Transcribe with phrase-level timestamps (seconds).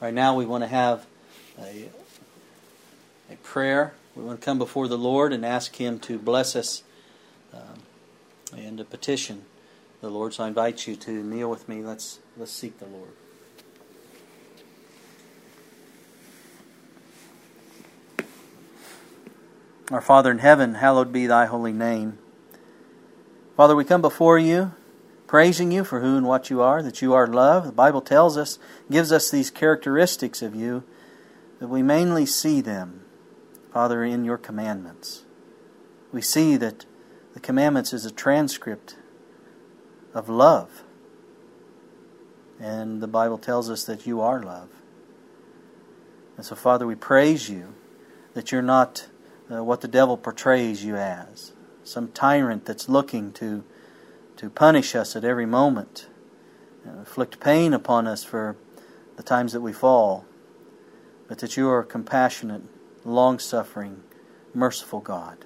[0.00, 1.06] Right now, we want to have
[1.60, 1.88] a,
[3.30, 3.94] a prayer.
[4.14, 6.84] We want to come before the Lord and ask Him to bless us
[7.52, 7.82] um,
[8.56, 9.44] and to petition
[10.00, 10.34] the Lord.
[10.34, 11.82] So I invite you to kneel with me.
[11.82, 13.10] Let's let's seek the Lord.
[19.90, 22.18] Our Father in heaven, hallowed be thy holy name.
[23.56, 24.74] Father, we come before you
[25.28, 27.66] praising you for who and what you are, that you are love.
[27.66, 28.58] The Bible tells us,
[28.90, 30.82] gives us these characteristics of you,
[31.60, 33.04] that we mainly see them,
[33.72, 35.24] Father, in your commandments.
[36.10, 36.86] We see that
[37.34, 38.96] the commandments is a transcript
[40.14, 40.82] of love.
[42.58, 44.70] And the Bible tells us that you are love.
[46.36, 47.74] And so, Father, we praise you
[48.34, 49.08] that you're not
[49.52, 51.52] uh, what the devil portrays you as
[51.84, 53.64] some tyrant that's looking to,
[54.38, 56.06] to punish us at every moment,
[56.86, 58.56] uh, inflict pain upon us for
[59.16, 60.24] the times that we fall,
[61.26, 62.62] but that you are a compassionate,
[63.04, 64.04] long suffering,
[64.54, 65.44] merciful God.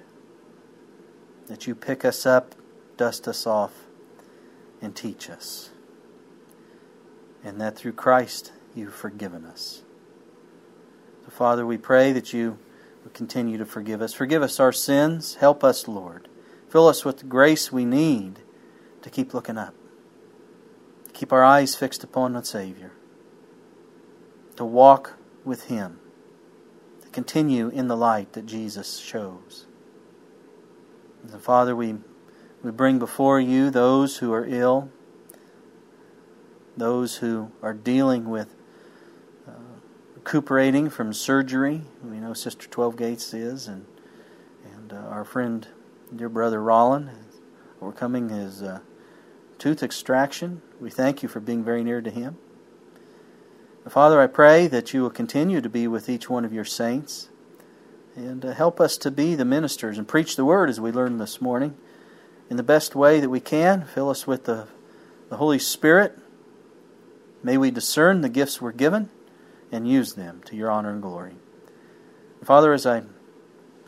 [1.47, 2.53] That you pick us up,
[2.95, 3.87] dust us off,
[4.79, 5.71] and teach us.
[7.43, 9.81] And that through Christ you've forgiven us.
[11.25, 12.59] So, Father, we pray that you
[13.03, 14.13] will continue to forgive us.
[14.13, 15.35] Forgive us our sins.
[15.35, 16.27] Help us, Lord.
[16.69, 18.42] Fill us with the grace we need
[19.03, 19.75] to keep looking up,
[21.05, 22.91] to keep our eyes fixed upon the Savior,
[24.55, 25.13] to walk
[25.45, 25.99] with Him,
[27.01, 29.67] to continue in the light that Jesus shows.
[31.21, 31.95] And Father, we,
[32.63, 34.89] we bring before you those who are ill,
[36.75, 38.55] those who are dealing with
[39.47, 39.51] uh,
[40.15, 41.81] recuperating from surgery.
[42.03, 43.85] We know Sister Twelve Gates is, and
[44.65, 45.67] and uh, our friend,
[46.15, 47.09] dear brother Rollin,
[47.81, 48.79] overcoming his uh,
[49.63, 50.61] tooth extraction.
[50.81, 52.35] We thank you for being very near to him.
[53.87, 57.29] Father, I pray that you will continue to be with each one of your saints
[58.13, 61.17] and uh, help us to be the ministers and preach the word as we learned
[61.17, 61.77] this morning
[62.49, 63.85] in the best way that we can.
[63.85, 64.67] Fill us with the,
[65.29, 66.19] the Holy Spirit.
[67.41, 69.09] May we discern the gifts we're given
[69.71, 71.35] and use them to your honor and glory.
[72.43, 73.03] Father, as I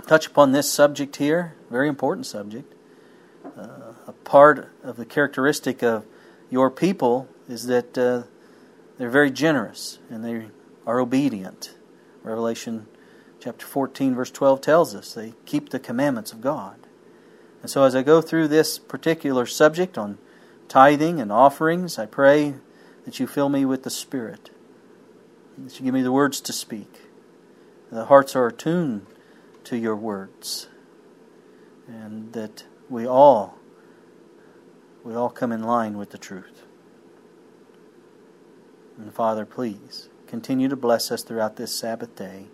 [0.07, 2.73] touch upon this subject here, very important subject,
[3.57, 6.05] uh, a part of the characteristic of
[6.49, 8.23] your people is that uh,
[8.97, 10.47] they're very generous and they
[10.85, 11.73] are obedient.
[12.23, 12.87] Revelation
[13.39, 16.87] chapter 14, verse 12 tells us they keep the commandments of God.
[17.61, 20.17] And so, as I go through this particular subject on
[20.67, 22.55] tithing and offerings, I pray
[23.05, 24.51] that you fill me with the Spirit
[25.57, 27.01] that you give me the words to speak.
[27.91, 29.05] The hearts are attuned
[29.65, 30.67] to your words.
[31.87, 33.57] And that we all
[35.03, 36.63] we all come in line with the truth.
[38.97, 42.47] And Father, please continue to bless us throughout this Sabbath day.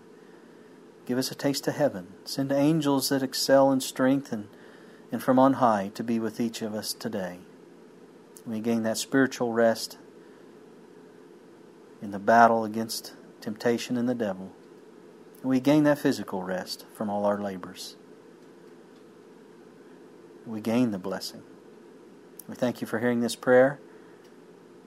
[1.06, 2.08] Give us a taste of heaven.
[2.24, 4.48] Send angels that excel in strength and,
[5.10, 7.38] and from on high to be with each of us today.
[8.46, 9.96] We gain that spiritual rest
[12.02, 14.52] in the battle against temptation and the devil.
[15.42, 17.96] We gain that physical rest from all our labors.
[20.46, 21.42] We gain the blessing.
[22.48, 23.78] We thank you for hearing this prayer,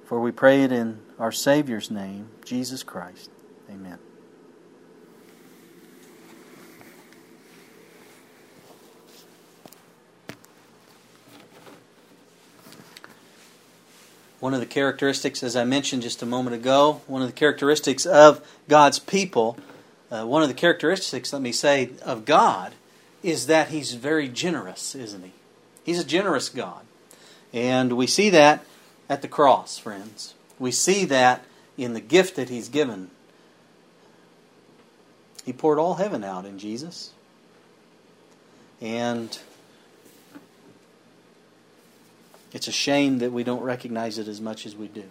[0.06, 3.30] for we pray it in our Savior's name, Jesus Christ.
[3.70, 4.00] Amen.
[14.46, 18.06] one of the characteristics, as I mentioned just a moment ago, one of the characteristics
[18.06, 19.58] of God's people,
[20.12, 22.74] uh, one of the characteristics, let me say, of God
[23.24, 25.32] is that He's very generous, isn't He?
[25.86, 26.82] He's a generous God.
[27.54, 28.66] And we see that
[29.08, 30.34] at the cross, friends.
[30.60, 31.46] We see that
[31.78, 33.10] in the gift that He's given.
[35.46, 37.12] He poured all heaven out in Jesus.
[38.82, 39.38] And
[42.56, 45.04] It's a shame that we don't recognize it as much as we do,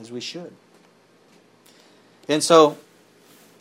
[0.00, 0.52] as we should.
[2.28, 2.76] And so,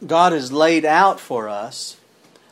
[0.07, 1.97] God has laid out for us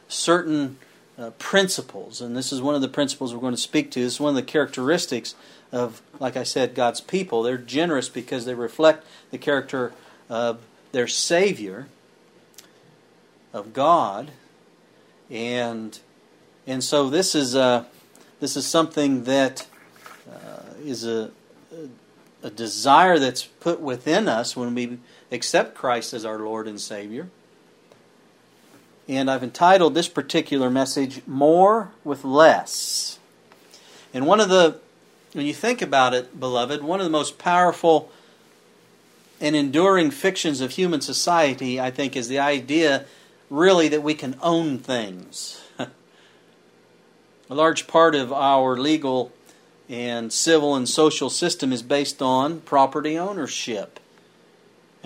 [0.07, 0.77] certain
[1.17, 4.01] uh, principles, and this is one of the principles we're going to speak to.
[4.01, 5.35] This is one of the characteristics
[5.71, 7.43] of, like I said, God's people.
[7.43, 9.93] They're generous because they reflect the character
[10.29, 10.59] of
[10.91, 11.87] their Savior,
[13.53, 14.31] of God,
[15.29, 15.99] and
[16.65, 17.85] and so this is uh,
[18.39, 19.67] this is something that
[20.87, 21.31] is a,
[22.43, 24.99] a desire that's put within us when we
[25.31, 27.29] accept Christ as our Lord and Savior.
[29.07, 33.19] And I've entitled this particular message, More with Less.
[34.13, 34.79] And one of the,
[35.33, 38.11] when you think about it, beloved, one of the most powerful
[39.39, 43.05] and enduring fictions of human society, I think, is the idea
[43.49, 45.61] really that we can own things.
[45.79, 45.87] a
[47.49, 49.31] large part of our legal
[49.87, 53.99] and civil and social system is based on property ownership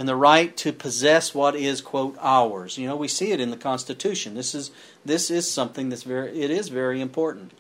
[0.02, 2.76] and the right to possess what is quote ours.
[2.76, 4.34] You know we see it in the constitution.
[4.34, 4.72] This is
[5.06, 7.52] this is something that's very it is very important.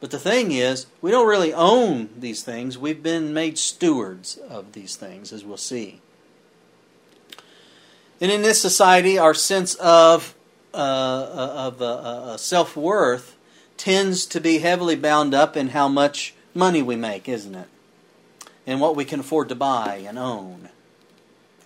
[0.00, 2.76] But the thing is we don't really own these things.
[2.76, 6.00] We've been made stewards of these things as we'll see.
[8.20, 10.34] And in this society our sense of
[10.74, 13.36] uh, of uh, uh, self-worth
[13.76, 17.68] tends to be heavily bound up in how much money we make, isn't it?
[18.66, 20.70] And what we can afford to buy and own.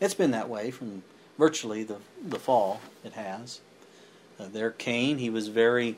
[0.00, 1.02] It's been that way from
[1.38, 3.60] virtually the, the fall, it has.
[4.38, 5.96] Uh, there, Cain, he was very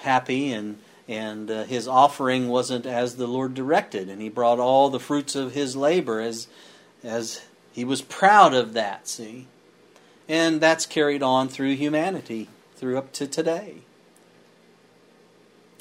[0.00, 0.78] happy and
[1.08, 5.34] and uh, his offering wasn't as the Lord directed, and he brought all the fruits
[5.34, 6.46] of his labor as
[7.02, 7.42] as
[7.72, 9.08] he was proud of that.
[9.08, 9.46] See,
[10.28, 13.76] and that's carried on through humanity through up to today.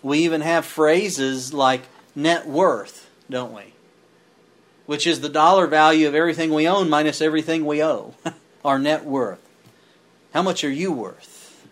[0.04, 1.84] We even have phrases like
[2.16, 3.74] net worth, don't we?
[4.86, 8.16] Which is the dollar value of everything we own minus everything we owe.
[8.66, 9.40] Our net worth.
[10.34, 11.68] How much are you worth?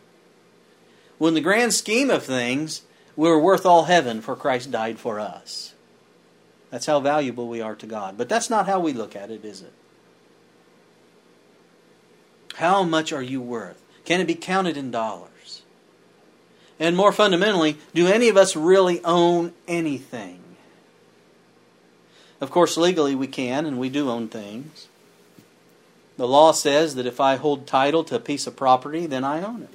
[1.17, 2.81] Well, in the grand scheme of things,
[3.15, 5.73] we're worth all heaven for Christ died for us.
[6.71, 8.17] That's how valuable we are to God.
[8.17, 9.73] But that's not how we look at it, is it?
[12.55, 13.81] How much are you worth?
[14.05, 15.63] Can it be counted in dollars?
[16.79, 20.38] And more fundamentally, do any of us really own anything?
[22.41, 24.87] Of course, legally we can, and we do own things.
[26.17, 29.41] The law says that if I hold title to a piece of property, then I
[29.41, 29.69] own it.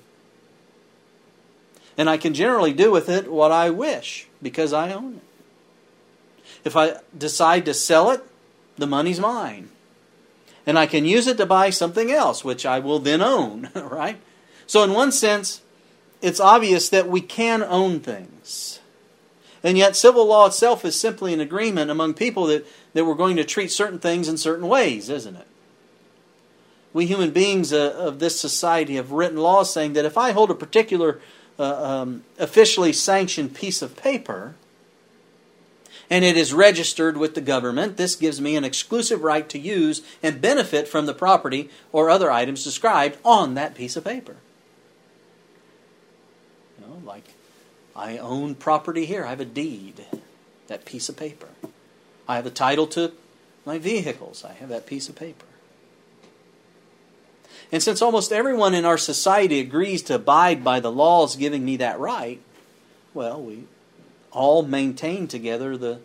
[1.96, 5.22] And I can generally do with it what I wish because I own it.
[6.64, 8.22] If I decide to sell it,
[8.76, 9.68] the money's mine.
[10.66, 14.18] And I can use it to buy something else, which I will then own, right?
[14.66, 15.60] So, in one sense,
[16.22, 18.73] it's obvious that we can own things.
[19.64, 23.36] And yet, civil law itself is simply an agreement among people that, that we're going
[23.36, 25.46] to treat certain things in certain ways, isn't it?
[26.92, 30.50] We human beings uh, of this society have written laws saying that if I hold
[30.50, 31.18] a particular
[31.58, 34.54] uh, um, officially sanctioned piece of paper
[36.10, 40.02] and it is registered with the government, this gives me an exclusive right to use
[40.22, 44.36] and benefit from the property or other items described on that piece of paper.
[46.78, 47.33] You know, Like,
[47.96, 49.24] I own property here.
[49.24, 50.04] I have a deed,
[50.66, 51.48] that piece of paper.
[52.28, 53.12] I have a title to
[53.64, 54.44] my vehicles.
[54.44, 55.46] I have that piece of paper.
[57.70, 61.76] And since almost everyone in our society agrees to abide by the laws giving me
[61.76, 62.40] that right,
[63.12, 63.64] well, we
[64.32, 66.00] all maintain together the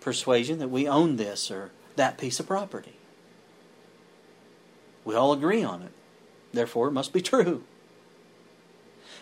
[0.00, 2.96] persuasion that we own this or that piece of property.
[5.04, 5.92] We all agree on it.
[6.52, 7.64] Therefore, it must be true.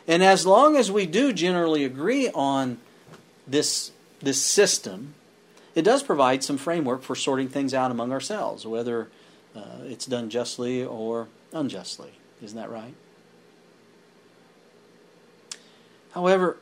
[0.09, 2.79] And as long as we do generally agree on
[3.47, 5.15] this, this system,
[5.75, 9.09] it does provide some framework for sorting things out among ourselves, whether
[9.55, 12.13] uh, it's done justly or unjustly.
[12.43, 12.95] Isn't that right?
[16.13, 16.57] However,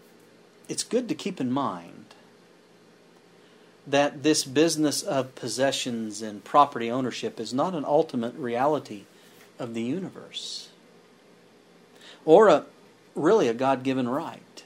[0.69, 2.06] it's good to keep in mind
[3.87, 9.05] that this business of possessions and property ownership is not an ultimate reality
[9.58, 10.70] of the universe
[12.24, 12.65] or a
[13.14, 14.64] really a God given right,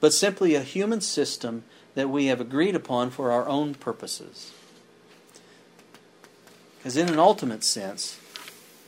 [0.00, 1.64] but simply a human system
[1.94, 4.52] that we have agreed upon for our own purposes.
[6.78, 8.18] Because, in an ultimate sense,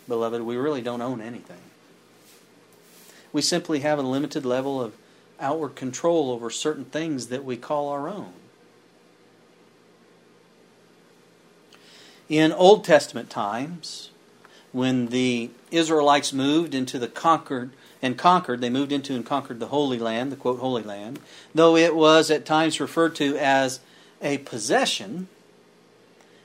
[0.09, 1.61] beloved, we really don't own anything.
[3.33, 4.95] We simply have a limited level of
[5.41, 8.33] outward control over certain things that we call our own.
[12.29, 14.11] In Old Testament times,
[14.71, 17.73] when the Israelites moved into the conquered
[18.03, 18.61] and conquered.
[18.61, 21.21] They moved into and conquered the Holy Land, the quote, Holy Land,
[21.55, 23.81] though it was at times referred to as
[24.21, 25.29] a possession.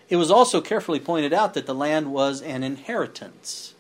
[0.07, 3.73] It was also carefully pointed out that the land was an inheritance.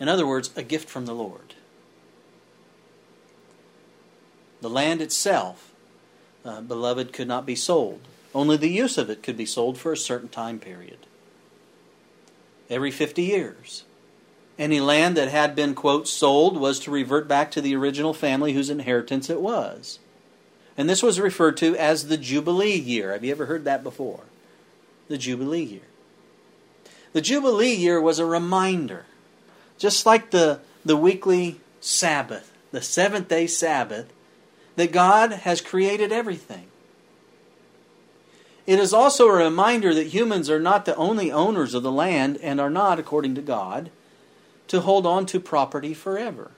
[0.00, 1.54] In other words, a gift from the Lord.
[4.60, 5.72] The land itself,
[6.44, 8.00] uh, beloved, could not be sold.
[8.34, 10.98] Only the use of it could be sold for a certain time period.
[12.70, 13.84] Every 50 years.
[14.62, 18.52] Any land that had been, quote, sold was to revert back to the original family
[18.52, 19.98] whose inheritance it was.
[20.78, 23.10] And this was referred to as the Jubilee year.
[23.10, 24.20] Have you ever heard that before?
[25.08, 25.88] The Jubilee year.
[27.12, 29.04] The Jubilee year was a reminder,
[29.78, 34.12] just like the, the weekly Sabbath, the seventh day Sabbath,
[34.76, 36.68] that God has created everything.
[38.64, 42.38] It is also a reminder that humans are not the only owners of the land
[42.44, 43.90] and are not, according to God,
[44.72, 46.50] to hold on to property forever.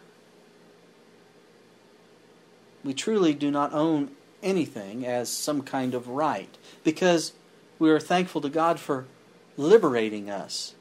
[2.85, 7.33] We truly do not own anything as some kind of right because
[7.81, 9.07] we are thankful to God for
[9.57, 10.75] liberating us.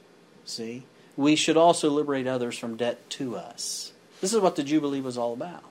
[0.45, 0.83] See?
[1.17, 3.93] We should also liberate others from debt to us.
[4.21, 5.63] This is what the Jubilee was all about.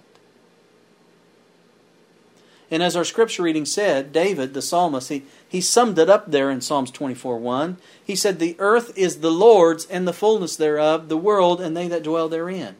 [2.72, 6.50] And as our scripture reading said, David, the psalmist, he, he summed it up there
[6.50, 7.76] in Psalms 24 1.
[8.02, 11.86] He said, The earth is the Lord's and the fullness thereof, the world and they
[11.88, 12.76] that dwell therein.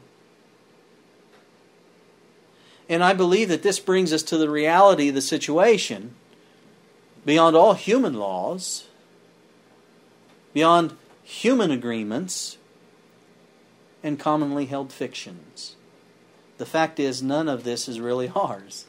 [2.89, 6.15] And I believe that this brings us to the reality of the situation
[7.27, 8.87] beyond all human laws,
[10.55, 12.57] beyond human agreements,
[14.03, 15.77] and commonly held fictions.
[16.57, 18.87] The fact is, none of this is really ours.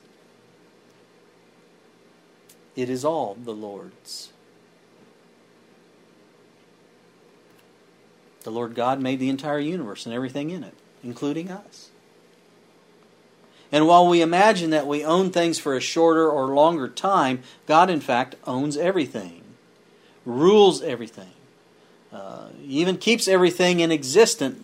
[2.75, 4.31] It is all the Lord's.
[8.43, 11.89] The Lord God made the entire universe and everything in it, including us.
[13.71, 17.89] And while we imagine that we own things for a shorter or longer time, God,
[17.89, 19.43] in fact, owns everything,
[20.25, 21.31] rules everything,
[22.11, 24.63] uh, even keeps everything in existence,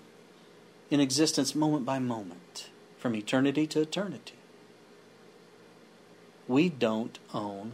[0.92, 4.36] in existence moment by moment, from eternity to eternity.
[6.48, 7.74] We don't own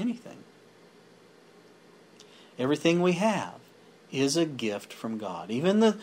[0.00, 0.38] anything.
[2.58, 3.54] Everything we have
[4.10, 5.50] is a gift from God.
[5.50, 5.98] Even the,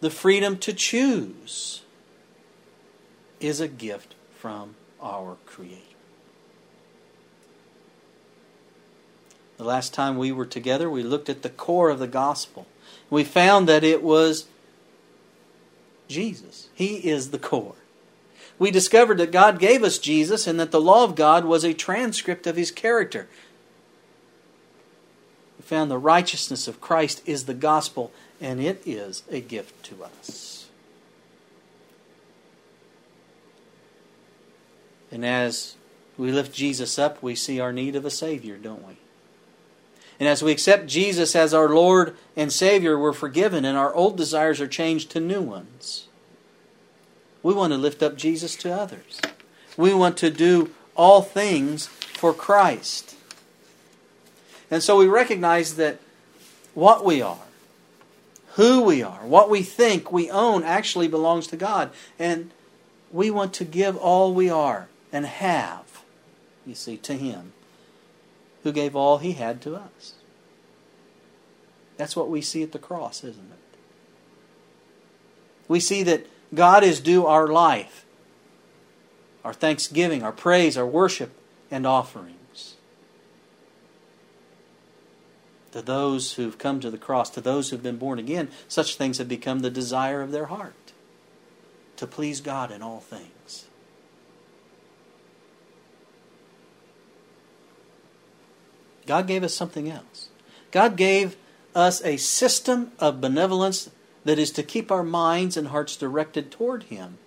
[0.00, 1.82] the freedom to choose
[3.40, 5.82] is a gift from our Creator.
[9.56, 12.66] The last time we were together, we looked at the core of the gospel.
[13.10, 14.46] We found that it was
[16.06, 16.68] Jesus.
[16.74, 17.74] He is the core.
[18.58, 21.74] We discovered that God gave us Jesus and that the law of God was a
[21.74, 23.28] transcript of his character.
[25.58, 30.04] We found the righteousness of Christ is the gospel, and it is a gift to
[30.04, 30.68] us.
[35.10, 35.76] And as
[36.16, 38.96] we lift Jesus up, we see our need of a Savior, don't we?
[40.20, 44.16] And as we accept Jesus as our Lord and Savior, we're forgiven and our old
[44.16, 46.07] desires are changed to new ones.
[47.42, 49.20] We want to lift up Jesus to others.
[49.76, 53.16] We want to do all things for Christ.
[54.70, 56.00] And so we recognize that
[56.74, 57.38] what we are,
[58.54, 61.90] who we are, what we think we own actually belongs to God.
[62.18, 62.50] And
[63.12, 66.02] we want to give all we are and have,
[66.66, 67.52] you see, to Him
[68.64, 70.14] who gave all He had to us.
[71.96, 73.78] That's what we see at the cross, isn't it?
[75.68, 78.04] We see that God is due our life,
[79.44, 81.32] our thanksgiving, our praise, our worship,
[81.70, 82.74] and offerings.
[85.72, 89.18] To those who've come to the cross, to those who've been born again, such things
[89.18, 90.74] have become the desire of their heart
[91.98, 93.66] to please God in all things.
[99.04, 100.28] God gave us something else.
[100.70, 101.36] God gave
[101.74, 103.90] us a system of benevolence
[104.24, 107.18] that is to keep our minds and hearts directed toward Him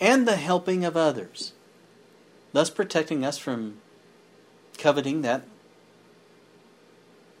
[0.00, 1.52] and the helping of others,
[2.52, 3.78] thus protecting us from
[4.78, 5.42] coveting that,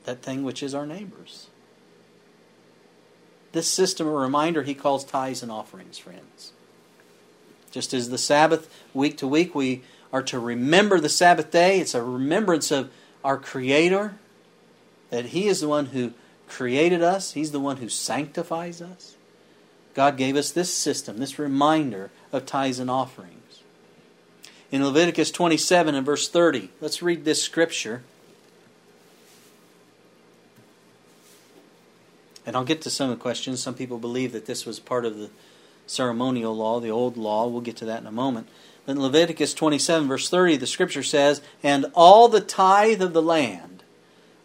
[0.04, 1.48] that thing which is our neighbor's.
[3.52, 6.52] This system, a reminder, he calls tithes and offerings, friends.
[7.70, 11.80] Just as the Sabbath, week to week, we are to remember the Sabbath day.
[11.80, 12.90] It's a remembrance of
[13.24, 14.14] our Creator,
[15.10, 16.12] that He is the one who
[16.48, 19.16] created us, He's the one who sanctifies us.
[19.94, 23.62] God gave us this system, this reminder of tithes and offerings.
[24.70, 28.02] In Leviticus 27 and verse 30, let's read this scripture.
[32.44, 33.62] And I'll get to some of the questions.
[33.62, 35.30] Some people believe that this was part of the
[35.86, 37.46] ceremonial law, the old law.
[37.46, 38.48] We'll get to that in a moment.
[38.84, 43.22] But in Leviticus 27, verse 30, the scripture says, And all the tithe of the
[43.22, 43.75] land,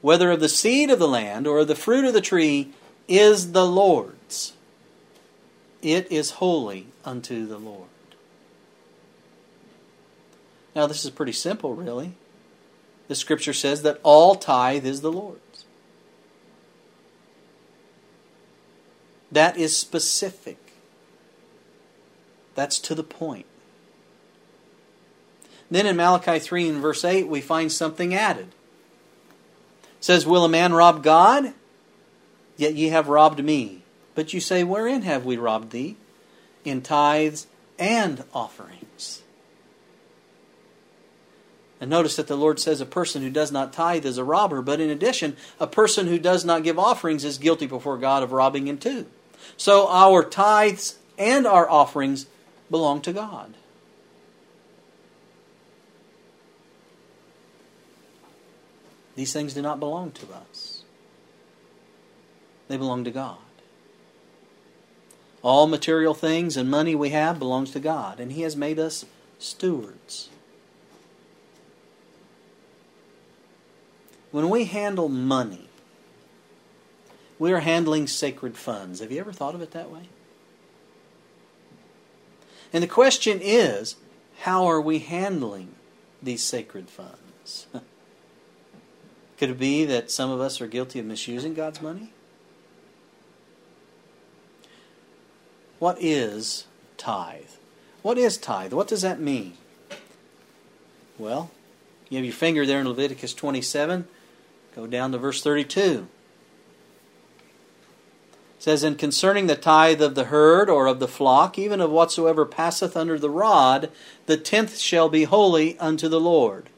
[0.02, 2.70] whether of the seed of the land or of the fruit of the tree,
[3.08, 4.54] is the Lord's.
[5.82, 7.90] It is holy unto the Lord.
[10.76, 12.14] Now, this is pretty simple, really.
[13.08, 15.66] The scripture says that all tithe is the Lord's.
[19.32, 20.58] That is specific.
[22.56, 23.46] That's to the point.
[25.70, 28.50] Then in Malachi 3 and verse 8, we find something added
[30.02, 31.54] says, Will a man rob God?
[32.58, 33.84] Yet ye have robbed me.
[34.14, 35.96] But you say, Wherein have we robbed thee?
[36.66, 37.48] In tithes
[37.80, 39.22] and offerings.
[41.80, 44.62] And notice that the Lord says a person who does not tithe is a robber,
[44.62, 48.32] but in addition, a person who does not give offerings is guilty before God of
[48.32, 49.08] robbing Him too.
[49.58, 52.28] So our tithes and our offerings
[52.70, 53.56] belong to God.
[59.16, 60.84] These things do not belong to us,
[62.68, 63.38] they belong to God.
[65.44, 69.06] All material things and money we have belongs to God, and He has made us
[69.40, 70.30] stewards.
[74.32, 75.68] When we handle money,
[77.38, 79.00] we are handling sacred funds.
[79.00, 80.04] Have you ever thought of it that way?
[82.72, 83.96] And the question is
[84.42, 85.76] how are we handling
[86.22, 87.68] these sacred funds?
[89.42, 92.14] Could it be that some of us are guilty of misusing God's money?
[95.80, 97.50] What is tithe?
[98.04, 98.72] What is tithe?
[98.72, 99.54] What does that mean?
[101.18, 101.50] Well,
[102.08, 104.08] you have your finger there in Leviticus 27.
[104.76, 106.08] Go down to verse 32.
[108.58, 111.90] It says, And concerning the tithe of the herd or of the flock, even of
[111.90, 113.90] whatsoever passeth under the rod,
[114.28, 116.70] the tenth shall be holy unto the Lord.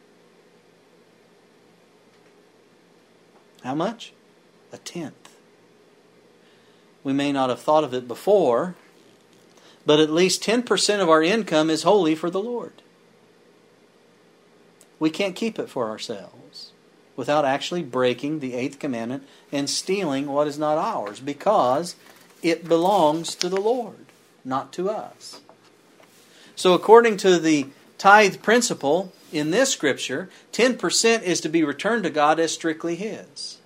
[3.64, 4.14] How much?
[4.72, 5.36] A tenth.
[7.04, 8.76] We may not have thought of it before,
[9.86, 12.74] but at least 10% of our income is holy for the Lord.
[15.00, 16.72] We can't keep it for ourselves
[17.16, 21.96] without actually breaking the eighth commandment and stealing what is not ours because
[22.42, 24.06] it belongs to the Lord,
[24.44, 25.42] not to us.
[26.56, 32.10] So, according to the tithe principle in this scripture, 10% is to be returned to
[32.10, 33.58] God as strictly His.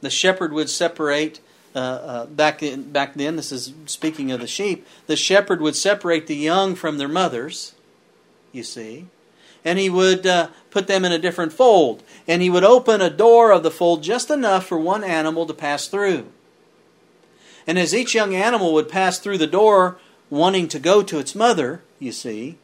[0.00, 1.40] The shepherd would separate
[1.74, 3.36] uh, uh, back in, back then.
[3.36, 4.86] This is speaking of the sheep.
[5.06, 7.74] The shepherd would separate the young from their mothers.
[8.52, 9.06] You see,
[9.64, 13.10] and he would uh, put them in a different fold, and he would open a
[13.10, 16.26] door of the fold just enough for one animal to pass through.
[17.66, 19.98] And as each young animal would pass through the door,
[20.30, 22.56] wanting to go to its mother, you see,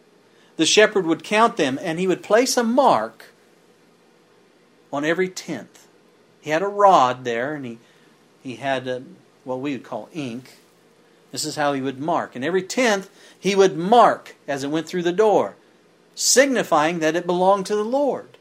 [0.56, 3.26] the shepherd would count them, and he would place a mark
[4.92, 5.86] on every tenth.
[6.40, 7.78] He had a rod there, and he
[8.46, 9.02] he had a,
[9.42, 10.58] what we would call ink.
[11.32, 12.36] This is how he would mark.
[12.36, 15.56] And every tenth, he would mark as it went through the door,
[16.14, 18.38] signifying that it belonged to the Lord.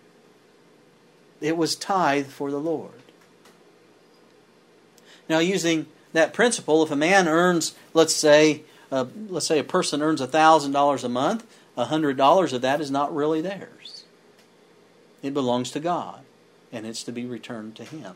[1.42, 2.92] It was tithe for the Lord.
[5.28, 8.62] Now, using that principle, if a man earns, let's say,
[9.04, 11.46] let's say a person earns thousand dollars a month,
[11.78, 14.04] hundred dollars of that is not really theirs.
[15.22, 16.22] It belongs to God,
[16.72, 18.16] and it's to be returned to Him.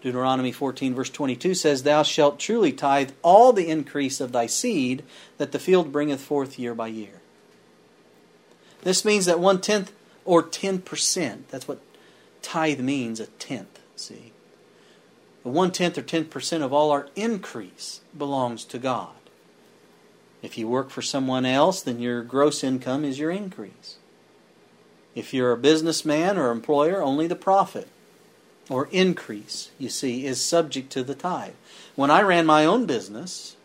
[0.00, 5.02] Deuteronomy 14, verse 22 says, Thou shalt truly tithe all the increase of thy seed
[5.38, 7.20] that the field bringeth forth year by year.
[8.82, 9.92] This means that one tenth
[10.24, 11.80] or 10%, that's what
[12.42, 14.27] tithe means, a tenth, see.
[15.48, 19.10] One tenth or 10% of all our increase belongs to God.
[20.42, 23.96] If you work for someone else, then your gross income is your increase.
[25.14, 27.88] If you're a businessman or employer, only the profit
[28.70, 31.54] or increase, you see, is subject to the tithe.
[31.96, 33.56] When I ran my own business,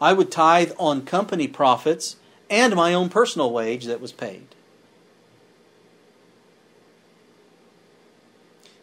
[0.00, 2.16] I would tithe on company profits
[2.50, 4.46] and my own personal wage that was paid.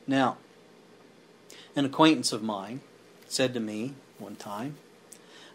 [0.08, 0.38] Now,
[1.76, 2.82] an acquaintance of mine
[3.28, 4.76] said to me one time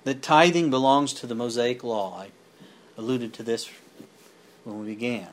[0.05, 2.19] that tithing belongs to the Mosaic Law.
[2.19, 2.31] I
[2.97, 3.71] alluded to this
[4.65, 5.29] when we began.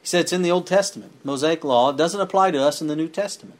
[0.00, 1.92] He said it's in the Old Testament, Mosaic law.
[1.92, 3.58] Doesn't apply to us in the New Testament.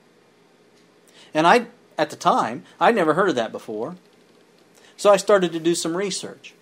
[1.35, 1.67] And I,
[1.99, 3.97] at the time, I'd never heard of that before.
[4.97, 6.55] So I started to do some research.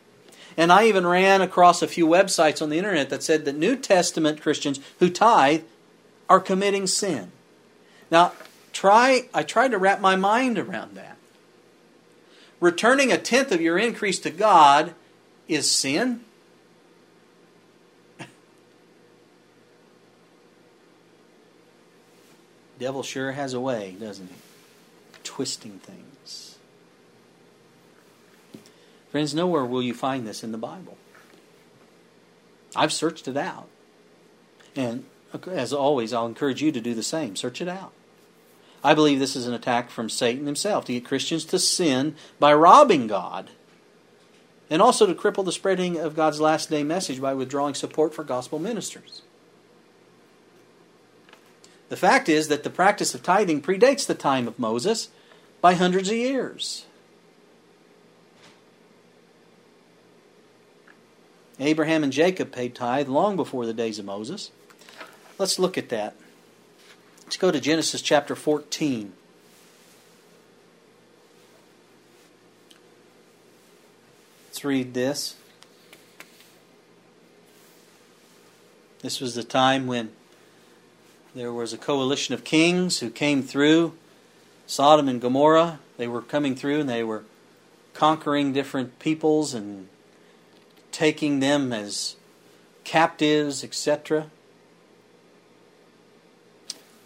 [0.57, 3.77] And I even ran across a few websites on the internet that said that New
[3.77, 5.63] Testament Christians who tithe
[6.29, 7.31] are committing sin.
[8.11, 8.33] Now,
[8.77, 11.17] try I tried to wrap my mind around that.
[12.61, 14.95] Returning a tenth of your increase to God
[15.49, 16.21] is sin?
[22.79, 24.35] Devil sure has a way, doesn't he?
[25.25, 26.59] Twisting things.
[29.11, 30.99] Friends, nowhere will you find this in the Bible.
[32.75, 33.69] I've searched it out.
[34.75, 35.07] And
[35.51, 37.37] as always, I'll encourage you to do the same.
[37.37, 37.95] Search it out.
[38.87, 42.55] I believe this is an attack from Satan himself to get Christians to sin by
[42.55, 43.51] robbing God
[44.71, 48.23] and also to cripple the spreading of God's last day message by withdrawing support for
[48.23, 49.23] gospel ministers.
[51.89, 55.09] The fact is that the practice of tithing predates the time of Moses
[55.61, 56.87] by hundreds of years.
[61.59, 64.53] Abraham and Jacob paid tithe long before the days of Moses.
[65.41, 66.15] Let's look at that.
[67.27, 69.13] Let's go to Genesis chapter 14.
[74.47, 75.35] Let's read this.
[79.03, 80.13] This was the time when
[81.35, 83.95] there was a coalition of kings who came through
[84.69, 85.81] Sodom and Gomorrah.
[85.97, 87.25] They were coming through and they were
[87.93, 89.89] conquering different peoples and
[90.93, 92.15] taking them as
[92.85, 94.31] captives, etc.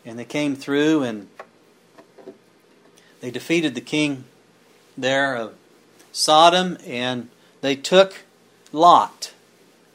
[0.04, 1.28] And they came through and
[3.20, 4.24] they defeated the king
[4.96, 5.54] there of
[6.12, 7.28] Sodom and
[7.60, 8.22] they took
[8.72, 9.32] Lot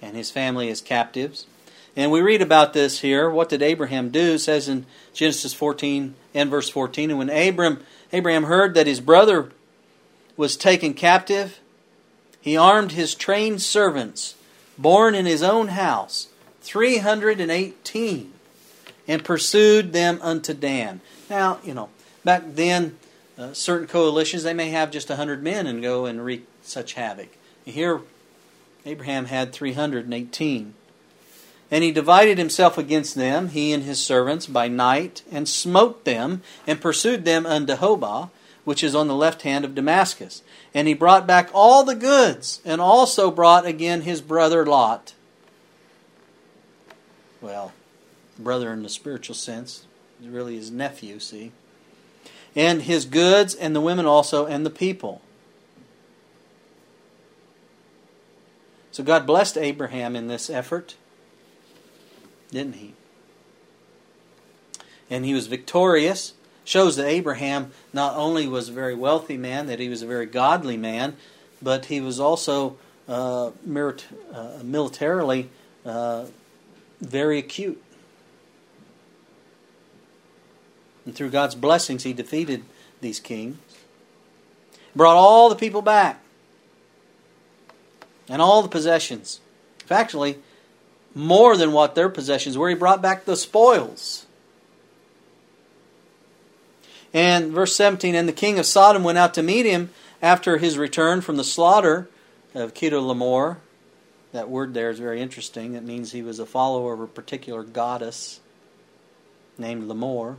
[0.01, 1.47] and his family as captives.
[1.95, 3.29] And we read about this here.
[3.29, 4.33] What did Abraham do?
[4.33, 7.09] It says in Genesis 14 and verse 14.
[7.09, 9.51] And when Abram, Abraham heard that his brother
[10.35, 11.59] was taken captive,
[12.41, 14.35] he armed his trained servants,
[14.77, 16.27] born in his own house,
[16.61, 18.33] 318,
[19.07, 21.01] and pursued them unto Dan.
[21.29, 21.89] Now, you know,
[22.23, 22.97] back then,
[23.37, 27.29] uh, certain coalitions, they may have just 100 men and go and wreak such havoc.
[27.65, 28.01] Here,
[28.85, 30.73] Abraham had 318.
[31.71, 36.43] And he divided himself against them, he and his servants, by night, and smote them,
[36.67, 38.29] and pursued them unto Hobah,
[38.63, 40.43] which is on the left hand of Damascus.
[40.73, 45.13] And he brought back all the goods, and also brought again his brother Lot.
[47.41, 47.73] Well,
[48.38, 49.86] brother in the spiritual sense,
[50.21, 51.52] really his nephew, see?
[52.56, 55.21] And his goods, and the women also, and the people.
[58.91, 60.95] So God blessed Abraham in this effort
[62.56, 62.93] didn't he?
[65.10, 66.34] And he was victorious.
[66.63, 70.26] Shows that Abraham not only was a very wealthy man, that he was a very
[70.26, 71.15] godly man,
[71.62, 73.52] but he was also uh, uh,
[74.63, 75.50] militarily
[75.86, 76.26] uh,
[77.02, 77.84] very acute.
[81.05, 82.63] And through God's blessings, he defeated
[83.01, 83.57] these kings,
[84.95, 86.21] brought all the people back,
[88.27, 89.39] and all the possessions.
[89.89, 90.39] Actually,
[91.15, 92.69] more than what their possessions were.
[92.69, 94.25] He brought back the spoils.
[97.13, 99.91] And verse 17 And the king of Sodom went out to meet him
[100.21, 102.09] after his return from the slaughter
[102.53, 103.57] of Chedorlaomer.
[104.33, 105.75] That word there is very interesting.
[105.75, 108.41] It means he was a follower of a particular goddess
[109.57, 110.35] named Lamor.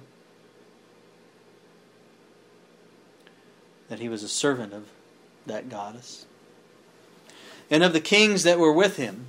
[3.89, 4.89] That he was a servant of
[5.47, 6.27] that goddess.
[7.71, 9.27] And of the kings that were with him,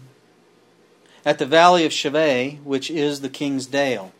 [1.26, 4.14] at the valley of Shaveh, which is the king's dale.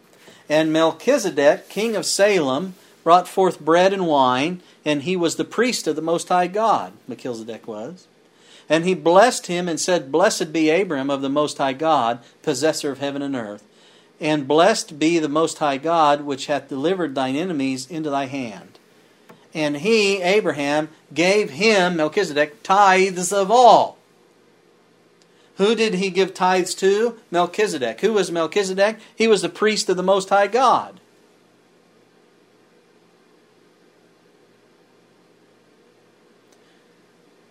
[0.50, 5.88] And Melchizedek, king of Salem, brought forth bread and wine, and he was the priest
[5.88, 8.08] of the Most High God, Melchizedek was.
[8.70, 12.92] And he blessed him and said, Blessed be Abram of the Most High God, possessor
[12.92, 13.64] of heaven and earth.
[14.20, 18.77] And blessed be the Most High God, which hath delivered thine enemies into thy hand.
[19.58, 23.98] And he, Abraham, gave him, Melchizedek, tithes of all.
[25.56, 27.18] Who did he give tithes to?
[27.32, 28.02] Melchizedek.
[28.02, 29.00] Who was Melchizedek?
[29.16, 31.00] He was the priest of the Most High God.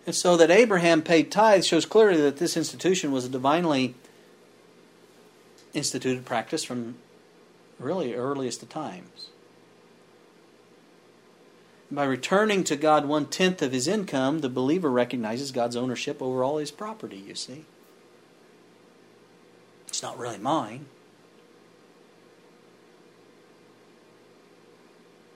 [0.05, 3.95] And so that Abraham paid tithes shows clearly that this institution was a divinely
[5.73, 6.95] instituted practice from
[7.77, 9.16] really earliest of times.
[11.89, 16.43] By returning to God one tenth of his income, the believer recognizes God's ownership over
[16.43, 17.65] all his property, you see.
[19.87, 20.87] It's not really mine.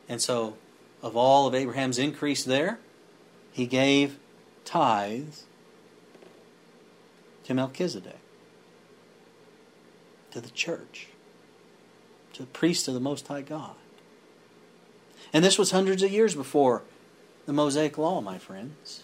[0.09, 0.57] And so,
[1.01, 2.79] of all of Abraham's increase there,
[3.53, 4.19] he gave
[4.65, 5.45] tithes
[7.45, 8.19] to Melchizedek,
[10.31, 11.07] to the church,
[12.33, 13.75] to the priest of the Most High God.
[15.33, 16.83] And this was hundreds of years before
[17.45, 19.03] the Mosaic Law, my friends.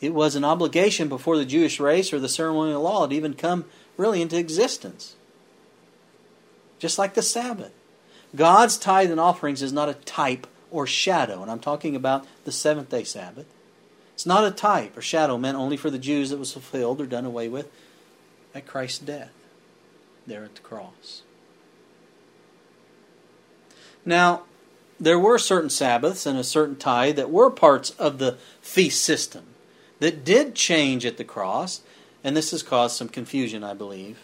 [0.00, 3.64] It was an obligation before the Jewish race or the ceremonial law had even come
[3.96, 5.16] really into existence.
[6.78, 7.72] Just like the Sabbath.
[8.34, 12.52] God's tithe and offerings is not a type or shadow, and I'm talking about the
[12.52, 13.46] seventh day Sabbath.
[14.14, 17.06] It's not a type or shadow meant only for the Jews that was fulfilled or
[17.06, 17.70] done away with
[18.54, 19.32] at Christ's death
[20.26, 21.22] there at the cross.
[24.04, 24.42] Now,
[24.98, 29.44] there were certain Sabbaths and a certain tithe that were parts of the feast system
[30.00, 31.80] that did change at the cross
[32.26, 34.18] and this has caused some confusion, I believe.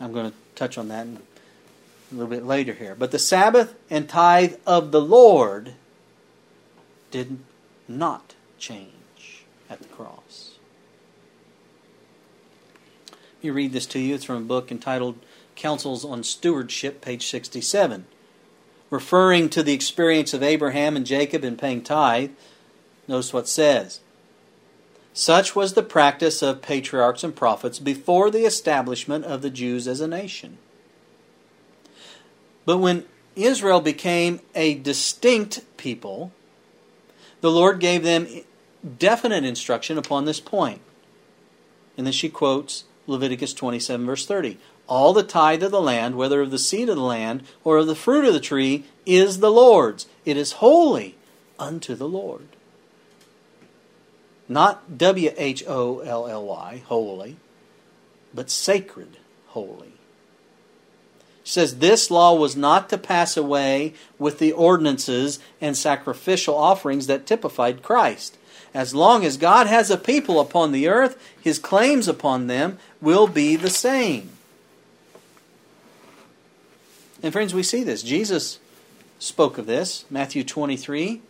[0.00, 1.18] I'm going to touch on that a
[2.12, 2.94] little bit later here.
[2.94, 5.74] But the Sabbath and tithe of the Lord
[7.10, 7.38] did
[7.88, 10.52] not change at the cross.
[13.10, 14.14] Let me read this to you.
[14.14, 15.18] It's from a book entitled
[15.56, 18.06] Counsels on Stewardship, page 67.
[18.94, 22.30] Referring to the experience of Abraham and Jacob in paying tithe,
[23.08, 23.98] notice what says.
[25.12, 30.00] Such was the practice of patriarchs and prophets before the establishment of the Jews as
[30.00, 30.58] a nation.
[32.64, 33.04] But when
[33.34, 36.30] Israel became a distinct people,
[37.40, 38.28] the Lord gave them
[39.00, 40.80] definite instruction upon this point.
[41.96, 44.56] And then she quotes Leviticus 27, verse 30.
[44.86, 47.86] All the tithe of the land, whether of the seed of the land or of
[47.86, 50.06] the fruit of the tree, is the Lord's.
[50.24, 51.16] It is holy
[51.58, 52.48] unto the Lord.
[54.48, 57.36] Not W H O L L Y, holy,
[58.34, 59.16] but sacred,
[59.48, 59.92] holy.
[61.42, 67.06] She says this law was not to pass away with the ordinances and sacrificial offerings
[67.06, 68.36] that typified Christ.
[68.74, 73.26] As long as God has a people upon the earth, his claims upon them will
[73.26, 74.30] be the same.
[77.24, 78.02] And friends, we see this.
[78.02, 78.58] Jesus
[79.18, 81.22] spoke of this, Matthew 23,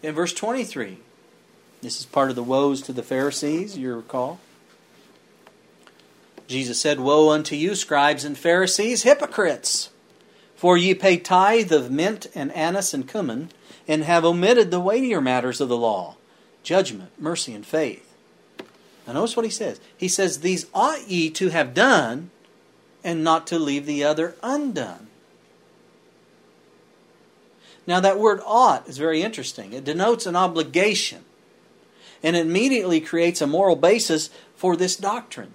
[0.00, 0.98] in verse 23.
[1.80, 4.38] This is part of the woes to the Pharisees, you recall.
[6.46, 9.90] Jesus said, Woe unto you, scribes and Pharisees, hypocrites!
[10.54, 13.50] For ye pay tithe of mint and anise and cumin,
[13.88, 16.14] and have omitted the weightier matters of the law
[16.62, 18.14] judgment, mercy, and faith.
[19.08, 19.80] Now, notice what he says.
[19.96, 22.30] He says, These ought ye to have done,
[23.02, 25.08] and not to leave the other undone.
[27.86, 29.72] Now, that word ought is very interesting.
[29.72, 31.24] It denotes an obligation,
[32.22, 35.52] and it immediately creates a moral basis for this doctrine.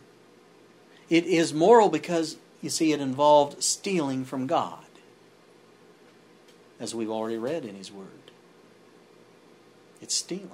[1.10, 4.84] It is moral because, you see, it involved stealing from God,
[6.80, 8.08] as we've already read in His Word.
[10.02, 10.52] It's stealing.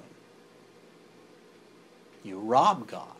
[2.24, 3.13] You rob God.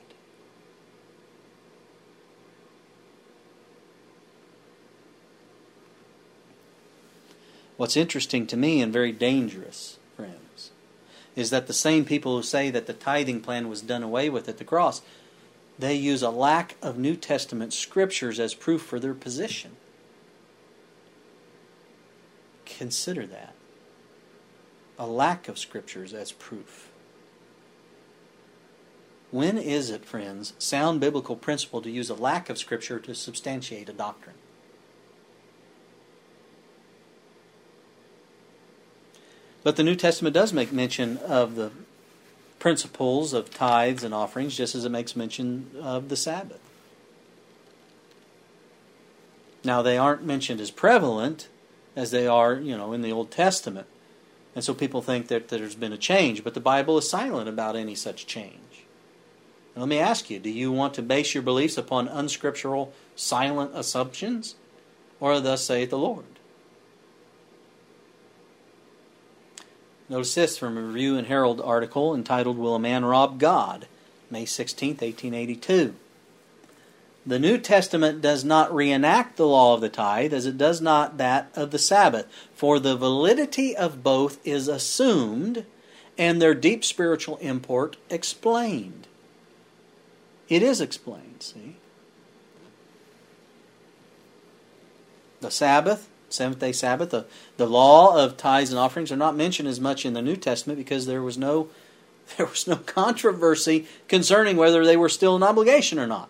[7.84, 10.72] What's interesting to me and very dangerous, friends,
[11.36, 14.48] is that the same people who say that the tithing plan was done away with
[14.48, 15.02] at the cross,
[15.78, 19.72] they use a lack of New Testament scriptures as proof for their position.
[22.64, 23.54] Consider that.
[24.98, 26.90] A lack of scriptures as proof.
[29.30, 33.90] When is it, friends, sound biblical principle to use a lack of Scripture to substantiate
[33.90, 34.38] a doctrine?
[39.64, 41.72] But the New Testament does make mention of the
[42.60, 46.60] principles of tithes and offerings, just as it makes mention of the Sabbath.
[49.64, 51.48] Now, they aren't mentioned as prevalent
[51.96, 53.88] as they are, you know, in the Old Testament.
[54.56, 57.76] And so people think that there's been a change, but the Bible is silent about
[57.76, 58.60] any such change.
[59.76, 64.56] Let me ask you do you want to base your beliefs upon unscriptural, silent assumptions?
[65.20, 66.26] Or thus saith the Lord?
[70.14, 73.88] Notice this from a Review and Herald article entitled Will a Man Rob God?
[74.30, 75.96] May 16, 1882.
[77.26, 81.18] The New Testament does not reenact the law of the tithe as it does not
[81.18, 85.66] that of the Sabbath, for the validity of both is assumed
[86.16, 89.08] and their deep spiritual import explained.
[90.48, 91.78] It is explained, see?
[95.42, 97.26] The Sabbath, seventh day Sabbath, the,
[97.58, 100.78] the law of tithes and offerings are not mentioned as much in the New Testament
[100.78, 101.70] because there was no
[102.38, 106.30] there was no controversy concerning whether they were still an obligation or not.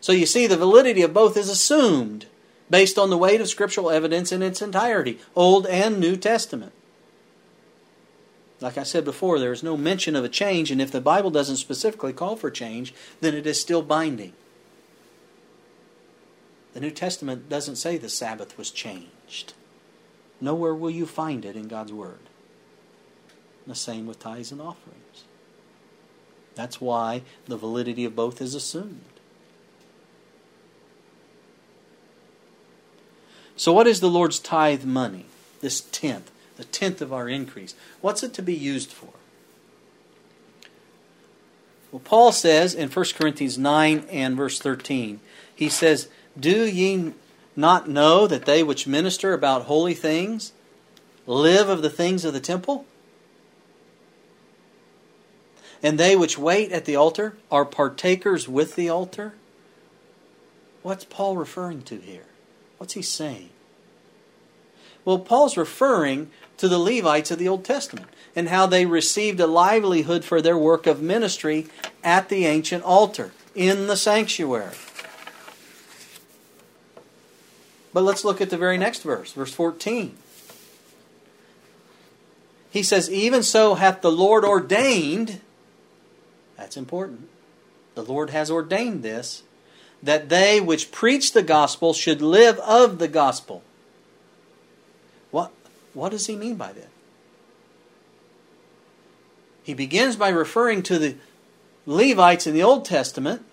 [0.00, 2.26] So you see, the validity of both is assumed
[2.70, 6.72] based on the weight of scriptural evidence in its entirety, Old and New Testament.
[8.60, 11.30] Like I said before, there is no mention of a change, and if the Bible
[11.30, 14.32] doesn't specifically call for change, then it is still binding.
[16.74, 19.54] The New Testament doesn't say the Sabbath was changed.
[20.40, 22.18] Nowhere will you find it in God's Word.
[23.66, 25.24] The same with tithes and offerings.
[26.54, 29.04] That's why the validity of both is assumed.
[33.54, 35.26] So, what is the Lord's tithe money?
[35.60, 37.74] This tenth the tenth of our increase.
[38.00, 39.08] What's it to be used for?
[41.90, 45.20] Well, Paul says in 1 Corinthians 9 and verse 13,
[45.54, 46.08] he says,
[46.38, 47.12] Do ye
[47.54, 50.52] not know that they which minister about holy things
[51.26, 52.86] live of the things of the temple?
[55.82, 59.34] And they which wait at the altar are partakers with the altar?
[60.82, 62.26] What's Paul referring to here?
[62.78, 63.50] What's he saying?
[65.04, 69.46] Well, Paul's referring to the Levites of the Old Testament and how they received a
[69.46, 71.66] livelihood for their work of ministry
[72.04, 73.32] at the ancient altar.
[73.54, 74.74] in the sanctuary.
[77.92, 80.16] But let's look at the very next verse, verse 14.
[82.70, 85.40] He says, Even so hath the Lord ordained,
[86.56, 87.28] that's important.
[87.94, 89.42] The Lord has ordained this,
[90.02, 93.62] that they which preach the gospel should live of the gospel.
[95.30, 95.52] What,
[95.92, 96.88] what does he mean by that?
[99.62, 101.16] He begins by referring to the
[101.86, 103.44] Levites in the Old Testament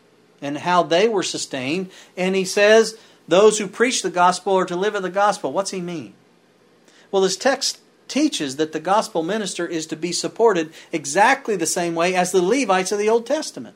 [0.42, 2.98] and how they were sustained, and he says,
[3.30, 5.54] Those who preach the gospel are to live of the gospel.
[5.54, 6.16] What's he mean?
[7.12, 11.94] Well, this text teaches that the gospel minister is to be supported exactly the same
[11.94, 13.76] way as the Levites of the Old Testament.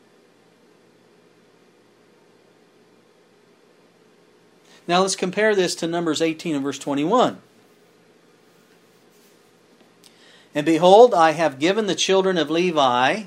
[4.88, 7.38] Now let's compare this to Numbers 18 and verse 21.
[10.56, 13.26] And behold, I have given the children of Levi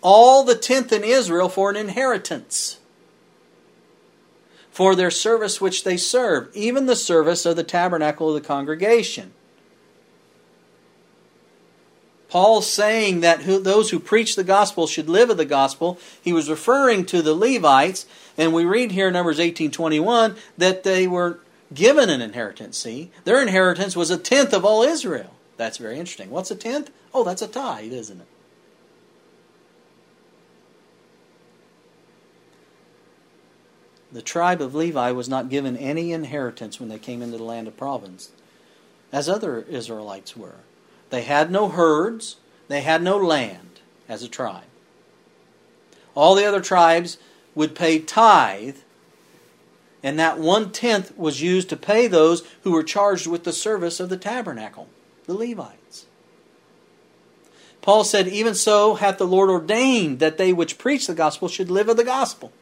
[0.00, 2.77] all the tenth in Israel for an inheritance,
[4.78, 9.32] for their service which they serve, even the service of the tabernacle of the congregation.
[12.28, 15.98] Paul saying that who, those who preach the gospel should live of the gospel.
[16.22, 21.08] He was referring to the Levites, and we read here in Numbers 18:21 that they
[21.08, 21.40] were
[21.74, 22.78] given an inheritance.
[22.78, 25.34] See, their inheritance was a tenth of all Israel.
[25.56, 26.30] That's very interesting.
[26.30, 26.92] What's a tenth?
[27.12, 28.28] Oh, that's a tithe, isn't it?
[34.10, 37.68] The tribe of Levi was not given any inheritance when they came into the land
[37.68, 38.30] of province,
[39.12, 40.56] as other Israelites were.
[41.10, 42.36] They had no herds,
[42.68, 44.64] they had no land as a tribe.
[46.14, 47.18] All the other tribes
[47.54, 48.78] would pay tithe,
[50.02, 54.00] and that one tenth was used to pay those who were charged with the service
[54.00, 54.88] of the tabernacle,
[55.26, 56.06] the Levites.
[57.82, 61.70] Paul said, Even so hath the Lord ordained that they which preach the gospel should
[61.70, 62.52] live of the gospel.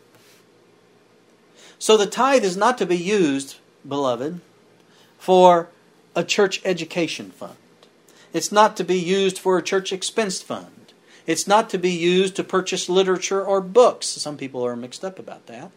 [1.78, 4.40] So the tithe is not to be used, beloved,
[5.18, 5.68] for
[6.14, 7.56] a church education fund.
[8.32, 10.92] It's not to be used for a church expense fund.
[11.26, 14.06] It's not to be used to purchase literature or books.
[14.06, 15.70] Some people are mixed up about that.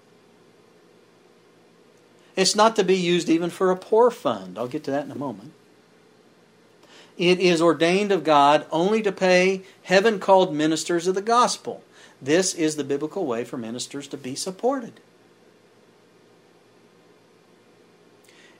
[2.35, 4.57] It's not to be used even for a poor fund.
[4.57, 5.53] I'll get to that in a moment.
[7.17, 11.83] It is ordained of God only to pay heaven called ministers of the gospel.
[12.21, 15.01] This is the biblical way for ministers to be supported.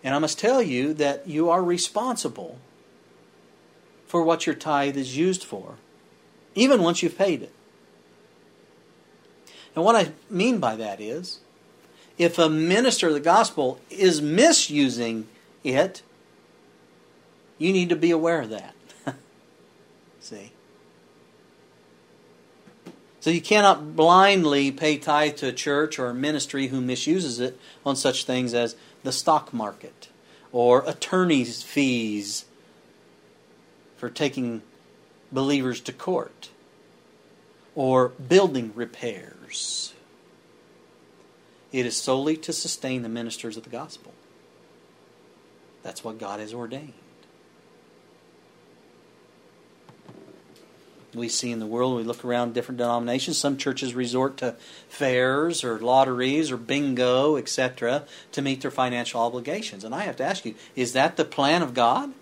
[0.03, 2.57] And I must tell you that you are responsible
[4.07, 5.75] for what your tithe is used for,
[6.55, 7.53] even once you've paid it.
[9.75, 11.39] And what I mean by that is,
[12.17, 15.27] if a minister of the gospel is misusing
[15.63, 16.01] it,
[17.57, 18.75] you need to be aware of that.
[20.19, 20.51] See?
[23.21, 27.59] So you cannot blindly pay tithe to a church or a ministry who misuses it
[27.85, 30.09] on such things as the stock market
[30.51, 32.45] or attorney's fees
[33.97, 34.61] for taking
[35.31, 36.49] believers to court
[37.75, 39.93] or building repairs.
[41.71, 44.13] It is solely to sustain the ministers of the gospel.
[45.83, 46.93] That's what God has ordained.
[51.13, 54.55] We see in the world, we look around different denominations, some churches resort to
[54.87, 59.83] fairs or lotteries or bingo, etc., to meet their financial obligations.
[59.83, 62.13] And I have to ask you, is that the plan of God?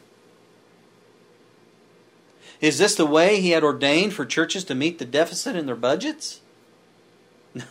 [2.62, 5.76] Is this the way he had ordained for churches to meet the deficit in their
[5.76, 6.42] budgets?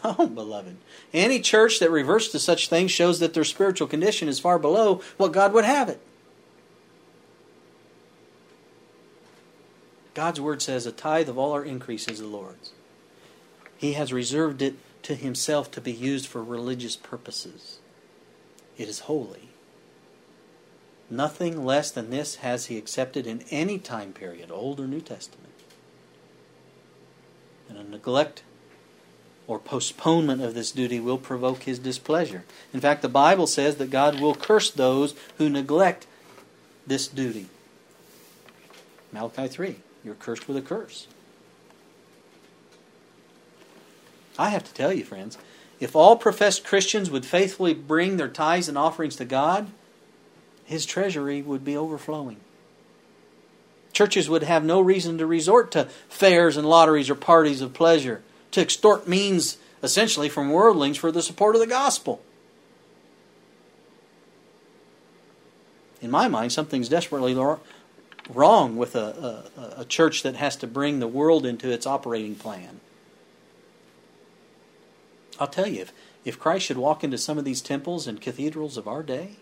[0.03, 0.79] No, beloved.
[1.13, 5.01] Any church that reverts to such things shows that their spiritual condition is far below
[5.17, 6.01] what God would have it.
[10.17, 12.71] God's word says, A tithe of all our increase is the Lord's.
[13.77, 17.81] He has reserved it to himself to be used for religious purposes.
[18.79, 19.51] It is holy.
[21.11, 25.53] Nothing less than this has he accepted in any time period, Old or New Testament.
[27.69, 28.43] And a neglect
[29.47, 32.45] or postponement of this duty will provoke his displeasure.
[32.73, 36.07] In fact, the Bible says that God will curse those who neglect
[36.87, 37.49] this duty.
[39.13, 39.77] Malachi 3.
[40.07, 41.09] You're cursed with a curse.
[44.39, 45.37] I have to tell you, friends,
[45.81, 49.67] if all professed Christians would faithfully bring their tithes and offerings to God,
[50.65, 52.37] his treasury would be overflowing.
[53.93, 58.23] Churches would have no reason to resort to fairs and lotteries or parties of pleasure
[58.53, 62.23] to extort means essentially from worldlings for the support of the gospel.
[66.01, 67.35] In my mind, something's desperately
[68.29, 72.35] wrong with a, a, a, church that has to bring the world into its operating
[72.35, 72.81] plan.
[75.39, 75.93] I'll tell you, if,
[76.25, 79.37] if Christ should walk into some of these temples and cathedrals of our day,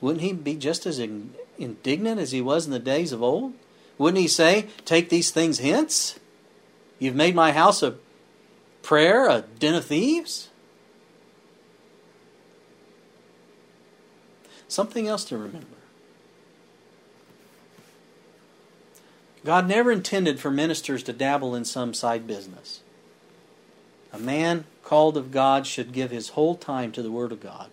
[0.00, 3.54] wouldn't he be just as indignant as he was in the days of old?
[3.96, 6.18] Wouldn't he say, Take these things hence?
[6.98, 7.96] You've made my house a
[8.82, 10.48] prayer, a den of thieves?
[14.68, 15.73] Something else to remember.
[19.44, 22.80] God never intended for ministers to dabble in some side business.
[24.12, 27.70] A man called of God should give his whole time to the Word of God.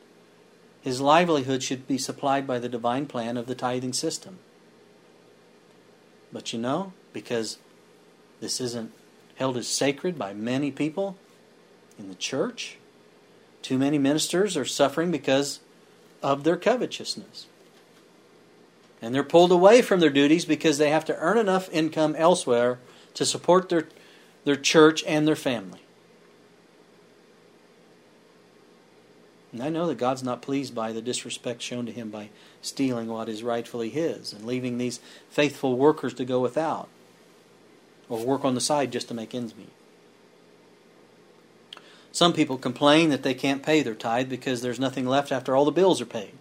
[0.81, 4.39] His livelihood should be supplied by the divine plan of the tithing system.
[6.33, 7.57] But you know, because
[8.39, 8.91] this isn't
[9.35, 11.17] held as sacred by many people
[11.99, 12.77] in the church,
[13.61, 15.59] too many ministers are suffering because
[16.23, 17.45] of their covetousness.
[19.01, 22.79] And they're pulled away from their duties because they have to earn enough income elsewhere
[23.15, 23.87] to support their,
[24.43, 25.81] their church and their family.
[29.51, 32.29] And I know that God's not pleased by the disrespect shown to him by
[32.61, 34.99] stealing what is rightfully his and leaving these
[35.29, 36.87] faithful workers to go without
[38.07, 39.71] or work on the side just to make ends meet.
[42.13, 45.65] Some people complain that they can't pay their tithe because there's nothing left after all
[45.65, 46.33] the bills are paid.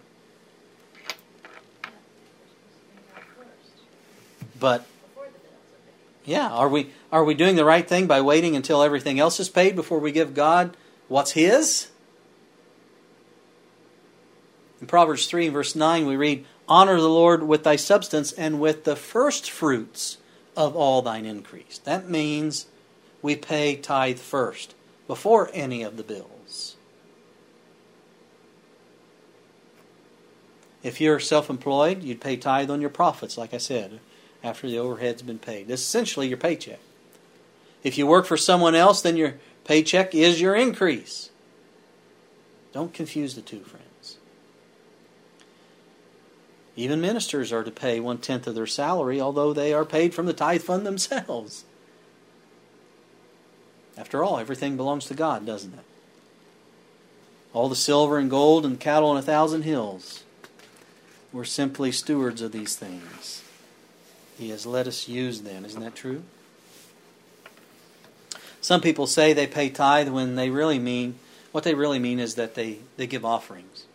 [4.61, 4.85] But
[6.23, 9.49] yeah, are we are we doing the right thing by waiting until everything else is
[9.49, 10.77] paid before we give God
[11.09, 11.89] what's his?
[14.79, 18.83] In Proverbs 3 verse 9 we read, "Honor the Lord with thy substance and with
[18.83, 20.17] the first fruits
[20.55, 22.67] of all thine increase." That means
[23.23, 24.75] we pay tithe first
[25.07, 26.75] before any of the bills.
[30.83, 33.99] If you're self employed, you'd pay tithe on your profits, like I said,
[34.43, 35.67] after the overhead's been paid.
[35.67, 36.79] This is essentially your paycheck.
[37.83, 39.35] If you work for someone else, then your
[39.65, 41.29] paycheck is your increase.
[42.73, 44.17] Don't confuse the two, friends.
[46.75, 50.25] Even ministers are to pay one tenth of their salary, although they are paid from
[50.25, 51.65] the tithe fund themselves.
[53.97, 55.85] After all, everything belongs to God, doesn't it?
[57.53, 60.23] All the silver and gold and cattle on a thousand hills.
[61.33, 63.40] We're simply stewards of these things.
[64.41, 65.65] He has let us use them.
[65.65, 66.23] Isn't that true?
[68.59, 71.19] Some people say they pay tithe when they really mean,
[71.51, 73.85] what they really mean is that they, they give offerings.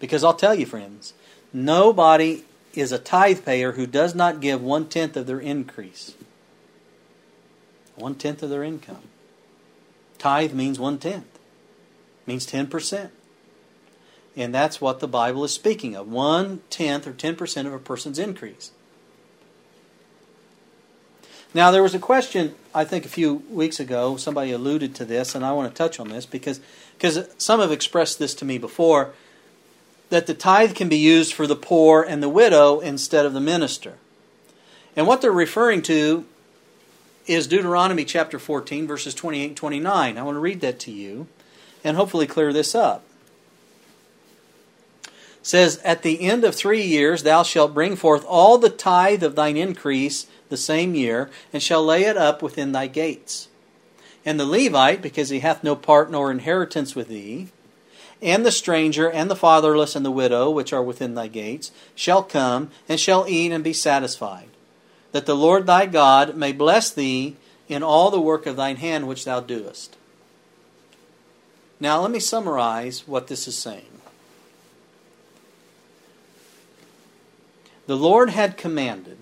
[0.00, 1.14] Because I'll tell you, friends,
[1.50, 2.44] nobody
[2.74, 6.14] is a tithe payer who does not give one tenth of their increase
[7.96, 9.02] one tenth of their income.
[10.18, 11.38] Tithe means one tenth,
[12.26, 13.10] means ten percent.
[14.36, 17.78] And that's what the Bible is speaking of one tenth or ten percent of a
[17.80, 18.70] person's increase.
[21.54, 25.34] Now, there was a question, I think a few weeks ago, somebody alluded to this,
[25.34, 26.60] and I want to touch on this because,
[26.96, 29.12] because some have expressed this to me before
[30.10, 33.40] that the tithe can be used for the poor and the widow instead of the
[33.40, 33.94] minister.
[34.94, 36.26] And what they're referring to
[37.26, 40.18] is Deuteronomy chapter 14, verses 28 and 29.
[40.18, 41.28] I want to read that to you
[41.84, 43.04] and hopefully clear this up.
[45.42, 49.34] Says, At the end of three years thou shalt bring forth all the tithe of
[49.34, 53.48] thine increase the same year, and shall lay it up within thy gates.
[54.24, 57.48] And the Levite, because he hath no part nor inheritance with thee,
[58.20, 62.22] and the stranger, and the fatherless, and the widow, which are within thy gates, shall
[62.22, 64.48] come, and shall eat and be satisfied
[65.12, 67.36] that the Lord thy God may bless thee
[67.68, 69.96] in all the work of thine hand which thou doest.
[71.80, 73.97] Now, let me summarize what this is saying.
[77.88, 79.16] The Lord had commanded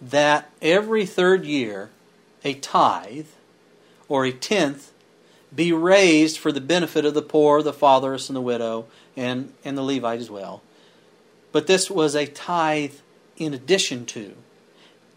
[0.00, 1.90] that every third year
[2.42, 3.26] a tithe
[4.08, 4.92] or a tenth
[5.54, 8.86] be raised for the benefit of the poor, the fatherless, and the widow,
[9.18, 10.62] and, and the Levite as well.
[11.52, 12.94] But this was a tithe
[13.36, 14.34] in addition to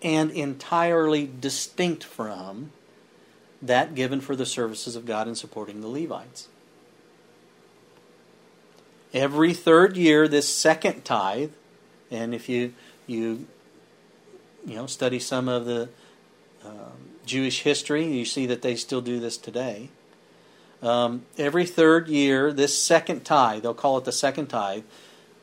[0.02, 2.74] and entirely distinct from
[3.62, 6.50] that given for the services of God in supporting the Levites.
[9.14, 11.52] Every third year, this second tithe,
[12.14, 12.74] and if you
[13.08, 13.48] you
[14.66, 15.90] you know study some of the
[16.66, 19.90] um, Jewish history, you see that they still do this today.
[20.82, 24.84] Um, every third year, this second tithe, they'll call it the second tithe,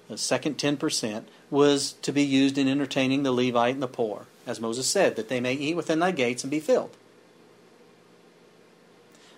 [0.08, 4.60] the second 10%, was to be used in entertaining the Levite and the poor as
[4.60, 6.96] Moses said, that they may eat within thy gates and be filled.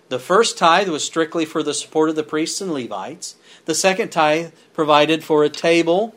[0.09, 3.35] The first tithe was strictly for the support of the priests and Levites.
[3.65, 6.15] The second tithe provided for a table,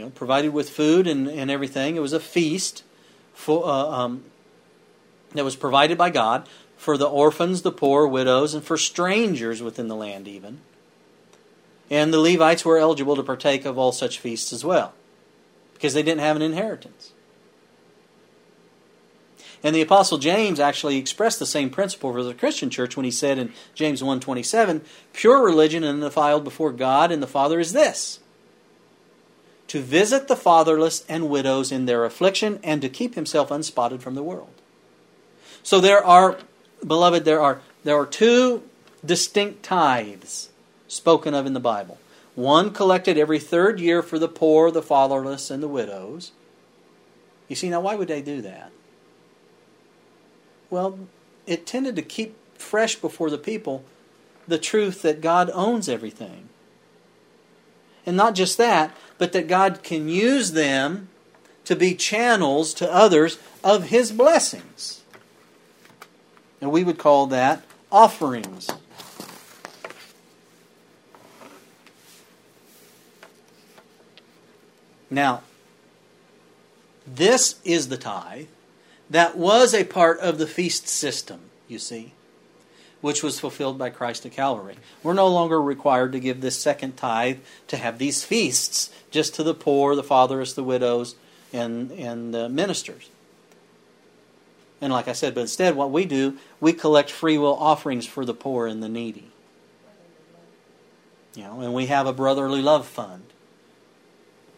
[0.00, 1.94] you know, provided with food and, and everything.
[1.94, 2.84] It was a feast
[3.34, 4.24] for, uh, um,
[5.34, 6.48] that was provided by God
[6.78, 10.60] for the orphans, the poor, widows, and for strangers within the land, even.
[11.90, 14.94] And the Levites were eligible to partake of all such feasts as well,
[15.74, 17.12] because they didn't have an inheritance.
[19.62, 23.10] And the apostle James actually expressed the same principle for the Christian church when he
[23.10, 24.80] said in James 1:27,
[25.12, 28.19] "Pure religion and undefiled before God and the Father is this:
[29.70, 34.16] to visit the fatherless and widows in their affliction and to keep himself unspotted from
[34.16, 34.50] the world."
[35.62, 36.38] So there are
[36.84, 38.64] beloved there are there are two
[39.04, 40.48] distinct tithes
[40.88, 41.98] spoken of in the Bible.
[42.34, 46.32] One collected every third year for the poor, the fatherless, and the widows.
[47.46, 48.72] You see, now why would they do that?
[50.68, 50.98] Well,
[51.46, 53.84] it tended to keep fresh before the people
[54.48, 56.48] the truth that God owns everything.
[58.04, 61.10] And not just that, but that God can use them
[61.66, 65.02] to be channels to others of His blessings.
[66.58, 67.62] And we would call that
[67.92, 68.70] offerings.
[75.10, 75.42] Now,
[77.06, 78.46] this is the tithe
[79.10, 82.14] that was a part of the feast system, you see,
[83.00, 84.76] which was fulfilled by Christ at Calvary.
[85.02, 87.38] We're no longer required to give this second tithe
[87.68, 91.14] to have these feasts just to the poor, the fatherless, the widows,
[91.52, 93.08] and, and the ministers.
[94.80, 98.24] And like I said, but instead, what we do, we collect free will offerings for
[98.24, 99.30] the poor and the needy.
[101.34, 103.24] You know, and we have a brotherly love fund.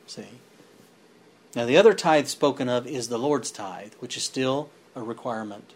[0.07, 0.27] See?
[1.55, 5.75] Now, the other tithe spoken of is the Lord's tithe, which is still a requirement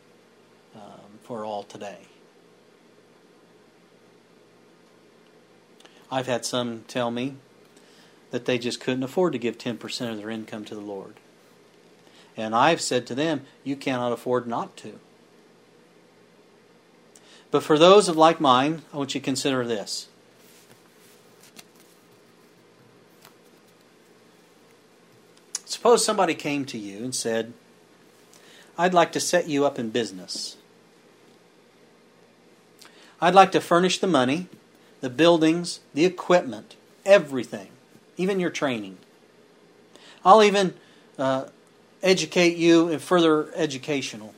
[0.75, 1.99] um, for all today.
[6.11, 7.37] I've had some tell me
[8.31, 11.15] that they just couldn't afford to give 10% of their income to the Lord.
[12.37, 14.99] And I've said to them, you cannot afford not to.
[17.51, 20.09] But for those of like mind, I want you to consider this.
[25.65, 27.53] Suppose somebody came to you and said,
[28.77, 30.57] I'd like to set you up in business.
[33.21, 34.49] I'd like to furnish the money,
[35.07, 37.69] the buildings, the equipment, everything,
[38.17, 38.99] even your training.
[40.25, 40.75] I'll even
[41.17, 41.45] uh,
[42.03, 44.35] educate you in further educational,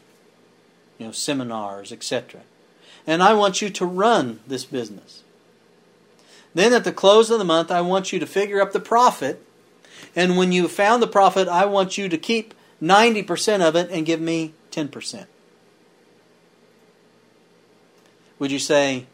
[0.99, 2.43] you know, seminars, etc.
[3.07, 5.23] And I want you to run this business.
[6.53, 9.43] Then at the close of the month, I want you to figure up the profit
[10.15, 14.07] and when you found the profit, I want you to keep 90% of it and
[14.07, 15.27] give me 10%.
[18.39, 19.07] Would you say,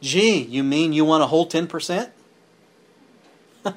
[0.00, 2.10] gee, you mean you want a whole 10%?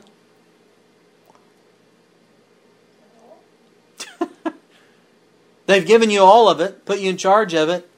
[5.65, 7.89] They've given you all of it, put you in charge of it,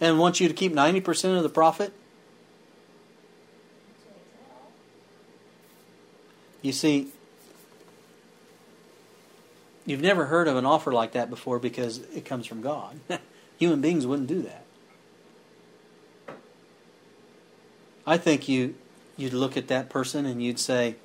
[0.00, 1.92] and want you to keep 90% of the profit?
[6.62, 7.08] You see,
[9.86, 13.00] you've never heard of an offer like that before because it comes from God.
[13.58, 14.64] Human beings wouldn't do that.
[18.08, 18.74] I think you
[19.18, 20.96] you'd look at that person and you'd say,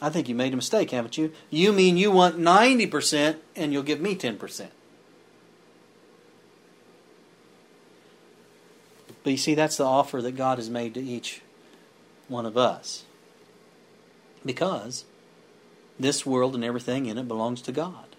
[0.00, 1.32] I think you made a mistake, haven't you?
[1.50, 4.68] You mean you want 90% and you'll give me 10%.
[9.22, 11.42] But you see, that's the offer that God has made to each
[12.28, 13.04] one of us
[14.44, 15.04] because
[15.98, 18.16] this world and everything in it belongs to God.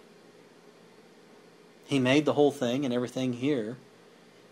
[1.86, 3.78] He made the whole thing, and everything here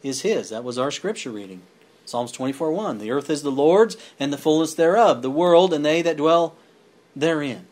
[0.03, 0.49] is His.
[0.49, 1.63] That was our scripture reading.
[2.05, 2.97] Psalms 24 1.
[2.97, 6.55] The earth is the Lord's, and the fullness thereof, the world, and they that dwell
[7.15, 7.67] therein.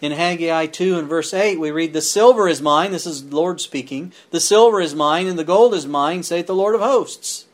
[0.00, 3.36] In Haggai 2 and verse 8, we read, The silver is mine, this is the
[3.36, 6.80] Lord speaking, the silver is mine, and the gold is mine, saith the Lord of
[6.80, 7.46] hosts.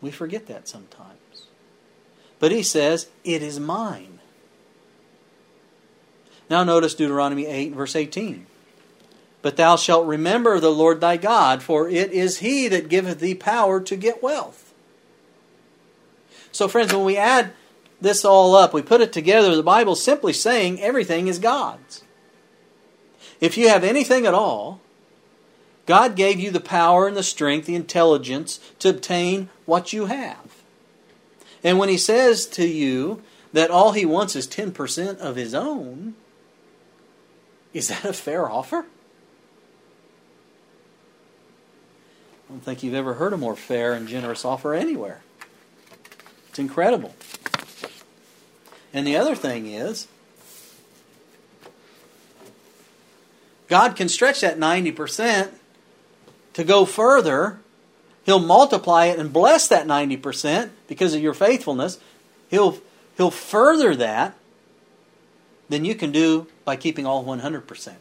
[0.00, 1.46] We forget that sometimes.
[2.38, 4.20] But he says, It is mine.
[6.48, 8.46] Now notice Deuteronomy 8, verse 18.
[9.42, 13.34] But thou shalt remember the Lord thy God, for it is he that giveth thee
[13.34, 14.74] power to get wealth.
[16.52, 17.52] So, friends, when we add
[18.00, 22.02] this all up, we put it together, the Bible's simply saying everything is God's.
[23.40, 24.80] If you have anything at all,
[25.86, 30.62] God gave you the power and the strength, the intelligence to obtain what you have.
[31.64, 33.22] And when he says to you
[33.52, 36.14] that all he wants is 10% of his own,
[37.72, 38.86] is that a fair offer?
[42.50, 45.20] I don't think you've ever heard a more fair and generous offer anywhere.
[46.48, 47.14] It's incredible.
[48.92, 50.08] And the other thing is,
[53.68, 55.50] God can stretch that 90%
[56.54, 57.60] to go further.
[58.24, 62.00] He'll multiply it and bless that 90% because of your faithfulness.
[62.48, 62.78] He'll,
[63.16, 64.34] he'll further that
[65.68, 67.94] than you can do by keeping all 100%.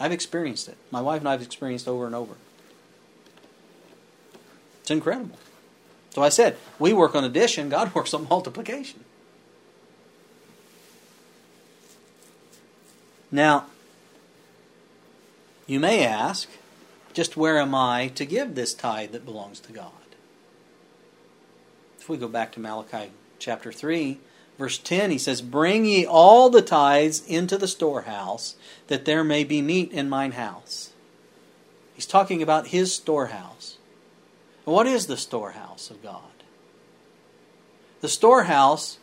[0.00, 0.76] I've experienced it.
[0.90, 2.34] My wife and I have experienced over and over.
[4.84, 5.38] It's incredible.
[6.10, 9.02] So I said, we work on addition, God works on multiplication.
[13.32, 13.64] Now,
[15.66, 16.50] you may ask,
[17.14, 19.90] just where am I to give this tithe that belongs to God?
[21.98, 24.18] If we go back to Malachi chapter 3,
[24.58, 28.56] verse 10, he says, Bring ye all the tithes into the storehouse,
[28.88, 30.90] that there may be meat in mine house.
[31.94, 33.73] He's talking about his storehouse.
[34.64, 36.22] What is the storehouse of God?
[38.00, 38.98] The storehouse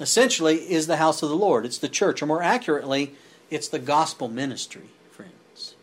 [0.00, 1.64] essentially is the house of the Lord.
[1.64, 3.14] It's the church, or more accurately,
[3.50, 5.74] it's the gospel ministry, friends.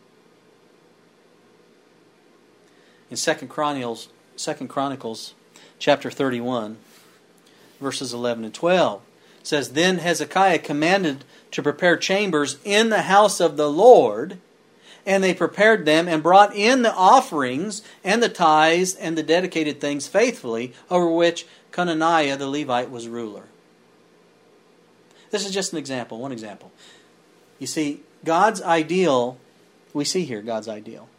[3.09, 5.33] In 2 Chronicles, 2 Chronicles
[5.79, 6.77] chapter 31,
[7.79, 9.01] verses 11 and 12,
[9.43, 14.37] says, Then Hezekiah commanded to prepare chambers in the house of the Lord,
[15.05, 19.81] and they prepared them and brought in the offerings and the tithes and the dedicated
[19.81, 23.43] things faithfully, over which Cononiah the Levite was ruler.
[25.31, 26.71] This is just an example, one example.
[27.59, 29.37] You see, God's ideal,
[29.93, 31.09] we see here God's ideal,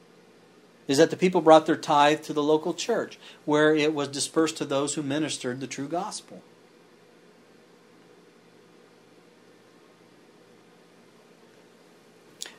[0.86, 4.56] is that the people brought their tithe to the local church, where it was dispersed
[4.58, 6.42] to those who ministered the true gospel.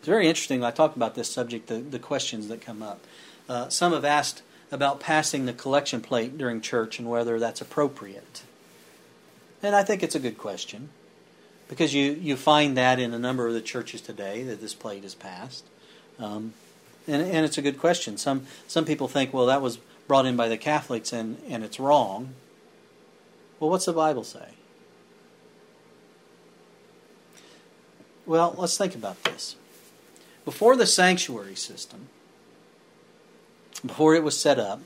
[0.05, 0.63] It's very interesting.
[0.63, 3.03] I talked about this subject, the, the questions that come up.
[3.49, 8.43] Uh, some have asked about passing the collection plate during church and whether that's appropriate.
[9.63, 10.89] And I think it's a good question
[11.67, 15.03] because you, you find that in a number of the churches today that this plate
[15.03, 15.65] is passed.
[16.19, 16.53] Um,
[17.07, 18.17] and, and it's a good question.
[18.17, 21.79] Some, some people think, well, that was brought in by the Catholics and, and it's
[21.79, 22.35] wrong.
[23.59, 24.49] Well, what's the Bible say?
[28.27, 29.55] Well, let's think about this.
[30.45, 32.07] Before the sanctuary system,
[33.83, 34.79] before it was set up,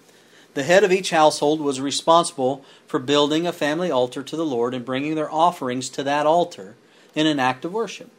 [0.53, 4.73] the head of each household was responsible for building a family altar to the Lord
[4.73, 6.75] and bringing their offerings to that altar
[7.13, 8.09] in an act of worship.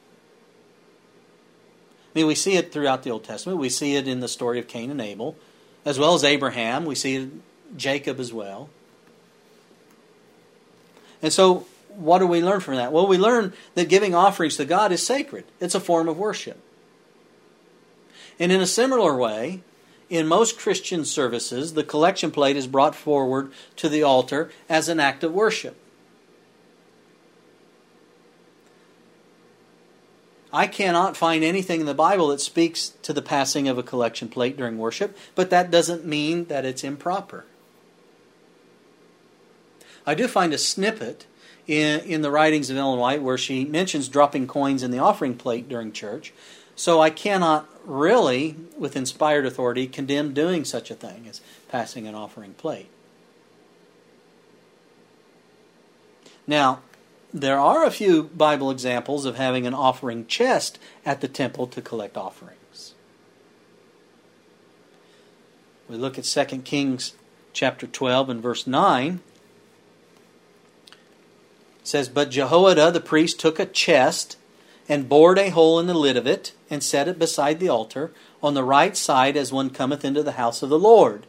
[2.14, 3.58] I mean, we see it throughout the Old Testament.
[3.58, 5.36] We see it in the story of Cain and Abel,
[5.84, 6.84] as well as Abraham.
[6.84, 7.30] We see it
[7.76, 8.68] Jacob as well.
[11.22, 12.92] And so, what do we learn from that?
[12.92, 16.60] Well, we learn that giving offerings to God is sacred, it's a form of worship.
[18.40, 19.62] And in a similar way,
[20.08, 24.98] in most Christian services, the collection plate is brought forward to the altar as an
[24.98, 25.76] act of worship.
[30.52, 34.28] I cannot find anything in the Bible that speaks to the passing of a collection
[34.28, 37.44] plate during worship, but that doesn't mean that it's improper.
[40.04, 41.26] I do find a snippet
[41.68, 45.36] in, in the writings of Ellen White where she mentions dropping coins in the offering
[45.36, 46.32] plate during church,
[46.74, 52.14] so I cannot really, with inspired authority, condemned doing such a thing as passing an
[52.14, 52.88] offering plate.
[56.46, 56.80] Now,
[57.32, 61.82] there are a few Bible examples of having an offering chest at the temple to
[61.82, 62.94] collect offerings.
[65.88, 67.14] We look at 2 Kings
[67.52, 69.20] chapter 12 and verse 9.
[70.88, 70.96] It
[71.82, 74.36] says, But Jehoiada the priest took a chest
[74.90, 78.10] and bored a hole in the lid of it, and set it beside the altar,
[78.42, 81.26] on the right side as one cometh into the house of the Lord.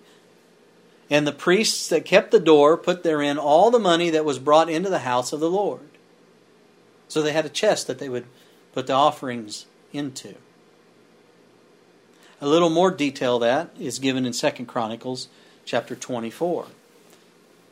[1.11, 4.67] And the priests that kept the door put therein all the money that was brought
[4.67, 5.87] into the house of the Lord.
[7.07, 8.25] So they had a chest that they would
[8.73, 10.33] put the offerings into.
[12.41, 15.27] A little more detail that is given in 2 Chronicles
[15.65, 16.65] chapter 24.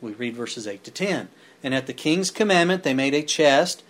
[0.00, 1.30] We read verses 8 to 10.
[1.64, 3.82] And at the king's commandment they made a chest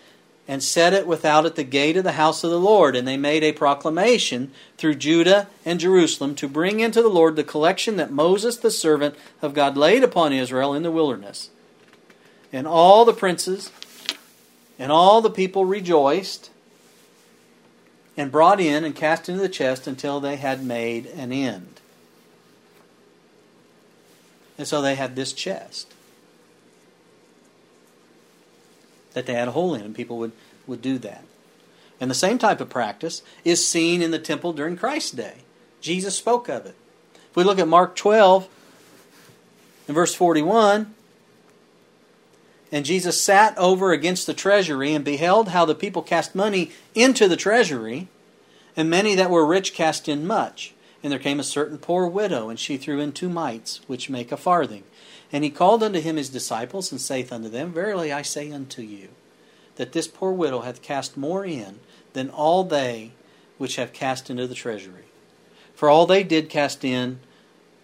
[0.50, 2.96] and set it without at the gate of the house of the Lord.
[2.96, 7.44] And they made a proclamation through Judah and Jerusalem to bring into the Lord the
[7.44, 11.50] collection that Moses, the servant of God, laid upon Israel in the wilderness.
[12.52, 13.70] And all the princes
[14.76, 16.50] and all the people rejoiced
[18.16, 21.80] and brought in and cast into the chest until they had made an end.
[24.58, 25.94] And so they had this chest
[29.12, 30.32] that they had a hole in, and people would,
[30.66, 31.24] would do that.
[32.00, 35.38] And the same type of practice is seen in the temple during Christ's day.
[35.80, 36.74] Jesus spoke of it.
[37.14, 38.48] If we look at Mark 12
[39.88, 40.94] in verse 41,
[42.72, 47.26] and Jesus sat over against the treasury and beheld how the people cast money into
[47.26, 48.08] the treasury.
[48.76, 50.74] And many that were rich cast in much.
[51.02, 54.30] And there came a certain poor widow, and she threw in two mites, which make
[54.30, 54.84] a farthing.
[55.32, 58.82] And he called unto him his disciples, and saith unto them, Verily I say unto
[58.82, 59.08] you,
[59.76, 61.80] that this poor widow hath cast more in
[62.12, 63.12] than all they
[63.58, 65.04] which have cast into the treasury.
[65.74, 67.20] For all they did cast in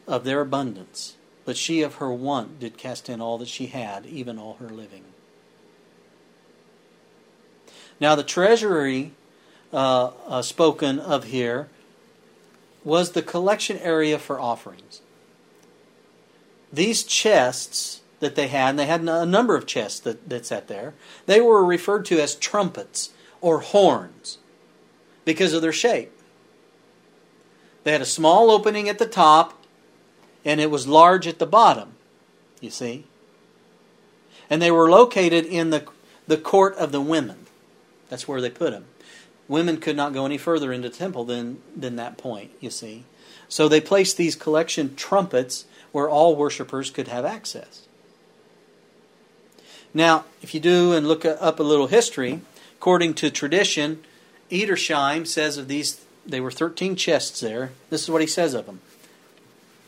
[0.06, 4.06] of their abundance, but she of her want did cast in all that she had,
[4.06, 5.04] even all her living.
[8.00, 9.12] Now the treasury
[9.72, 11.68] uh, uh, spoken of here
[12.84, 15.00] was the collection area for offerings.
[16.72, 20.68] These chests that they had, and they had a number of chests that, that sat
[20.68, 20.94] there,
[21.26, 23.10] they were referred to as trumpets
[23.40, 24.38] or horns
[25.24, 26.12] because of their shape.
[27.84, 29.62] They had a small opening at the top,
[30.44, 31.92] and it was large at the bottom,
[32.60, 33.04] you see.
[34.48, 35.86] And they were located in the,
[36.26, 37.46] the court of the women.
[38.08, 38.86] That's where they put them.
[39.48, 43.04] Women could not go any further into the temple than, than that point, you see.
[43.48, 47.86] So they placed these collection trumpets where all worshippers could have access.
[49.94, 52.42] Now, if you do and look up a little history,
[52.76, 54.04] according to tradition,
[54.50, 57.72] Edersheim says of these, they were 13 chests there.
[57.88, 58.82] This is what he says of them.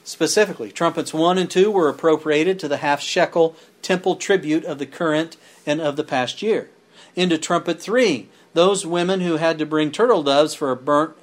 [0.03, 4.87] Specifically, trumpets 1 and 2 were appropriated to the half shekel temple tribute of the
[4.87, 5.37] current
[5.67, 6.71] and of the past year.
[7.17, 11.19] Into trumpet 3, those women who had to bring turtle doves for a burnt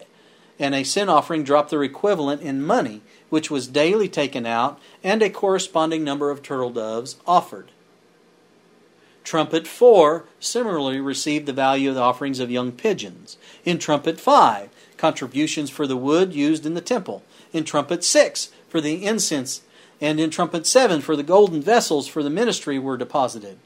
[0.59, 5.21] and a sin offering dropped their equivalent in money, which was daily taken out, and
[5.21, 7.71] a corresponding number of turtle doves offered.
[9.25, 13.37] Trumpet 4 similarly received the value of the offerings of young pigeons.
[13.65, 17.23] In trumpet 5, contributions for the wood used in the temple.
[17.51, 19.61] In trumpet 6, for the incense.
[19.99, 23.57] And in trumpet 7, for the golden vessels for the ministry were deposited.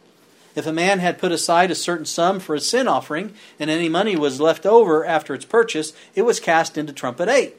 [0.55, 3.89] If a man had put aside a certain sum for a sin offering, and any
[3.89, 7.55] money was left over after its purchase, it was cast into trumpet 8.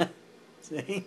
[0.62, 1.04] See?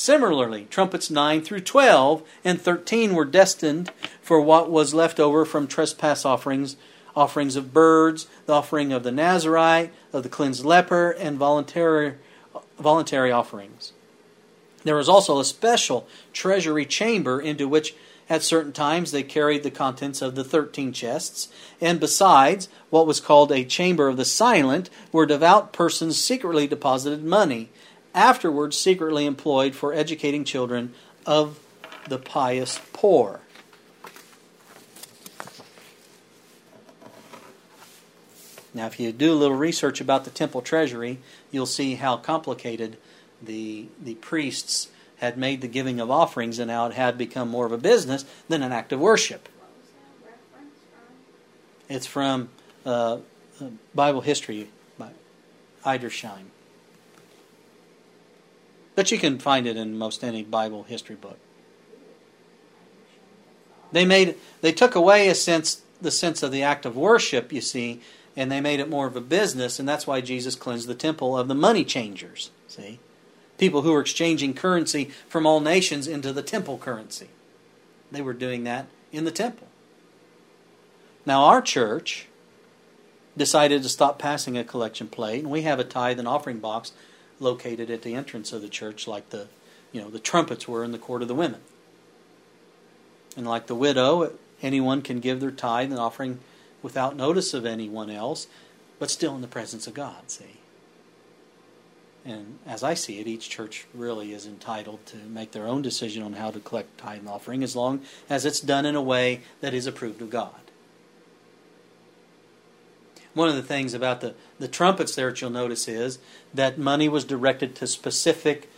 [0.00, 3.92] Similarly, trumpets 9 through 12 and 13 were destined
[4.22, 6.76] for what was left over from trespass offerings,
[7.14, 12.14] offerings of birds, the offering of the Nazarite, of the cleansed leper, and voluntary,
[12.78, 13.92] voluntary offerings.
[14.84, 17.94] There was also a special treasury chamber into which
[18.30, 21.48] at certain times, they carried the contents of the thirteen chests,
[21.80, 27.24] and besides, what was called a chamber of the silent, where devout persons secretly deposited
[27.24, 27.70] money,
[28.14, 30.94] afterwards secretly employed for educating children
[31.26, 31.58] of
[32.08, 33.40] the pious poor.
[38.72, 41.18] Now, if you do a little research about the temple treasury,
[41.50, 42.96] you'll see how complicated
[43.42, 44.88] the, the priests
[45.18, 48.24] had made the giving of offerings and how it had become more of a business
[48.48, 49.48] than an act of worship.
[51.88, 52.48] It's from
[52.86, 53.18] uh,
[53.60, 55.10] uh, Bible history by
[55.84, 56.46] Edersheim.
[58.94, 61.38] But you can find it in most any Bible history book.
[63.92, 67.60] They made they took away a sense the sense of the act of worship, you
[67.60, 68.00] see,
[68.36, 71.36] and they made it more of a business, and that's why Jesus cleansed the temple
[71.36, 72.50] of the money changers.
[72.68, 73.00] See?
[73.60, 77.28] people who were exchanging currency from all nations into the temple currency.
[78.10, 79.68] They were doing that in the temple.
[81.26, 82.26] Now, our church
[83.36, 86.92] decided to stop passing a collection plate, and we have a tithe and offering box
[87.40, 89.48] located at the entrance of the church, like the
[89.92, 91.60] you know the trumpets were in the court of the women.
[93.36, 94.32] And like the widow,
[94.62, 96.40] anyone can give their tithe and offering
[96.82, 98.46] without notice of anyone else,
[98.98, 100.30] but still in the presence of God.
[100.30, 100.60] See.
[102.24, 106.22] And as I see it, each church really is entitled to make their own decision
[106.22, 109.40] on how to collect tithe and offering as long as it's done in a way
[109.62, 110.59] that is approved of God.
[113.34, 116.18] One of the things about the, the trumpets there that you'll notice is
[116.52, 118.68] that money was directed to specific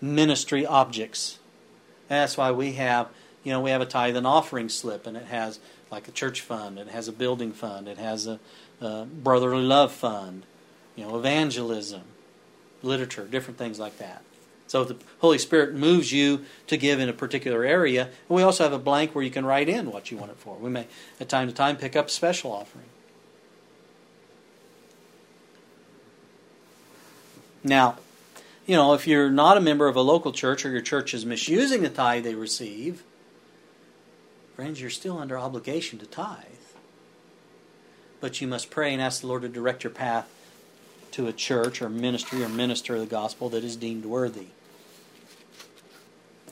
[0.00, 1.38] ministry objects.
[2.08, 3.08] that's why we have,
[3.44, 5.58] you know, we have a tithe and offering slip, and it has
[5.90, 8.38] like a church fund, it has a building fund, it has a,
[8.80, 10.44] a brotherly love fund,
[10.96, 12.02] you know, evangelism,
[12.82, 14.22] literature, different things like that.
[14.68, 18.64] So the Holy Spirit moves you to give in a particular area, and we also
[18.64, 20.56] have a blank where you can write in what you want it for.
[20.56, 20.86] We may,
[21.18, 22.86] at time to time, pick up special offering.
[27.64, 27.98] Now,
[28.66, 31.24] you know, if you're not a member of a local church or your church is
[31.24, 33.02] misusing the tithe they receive,
[34.54, 36.44] friends, you're still under obligation to tithe.
[38.20, 40.28] But you must pray and ask the Lord to direct your path
[41.12, 44.48] to a church or ministry or minister of the gospel that is deemed worthy.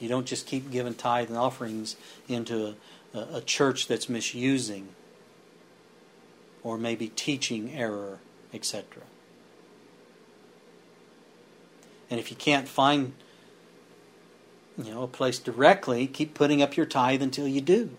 [0.01, 1.97] You don't just keep giving tithe and offerings
[2.29, 2.75] into
[3.15, 4.89] a, a, a church that's misusing
[6.63, 8.19] or maybe teaching error
[8.53, 9.03] etc.
[12.11, 13.13] And if you can't find
[14.83, 17.91] you know, a place directly, keep putting up your tithe until you do.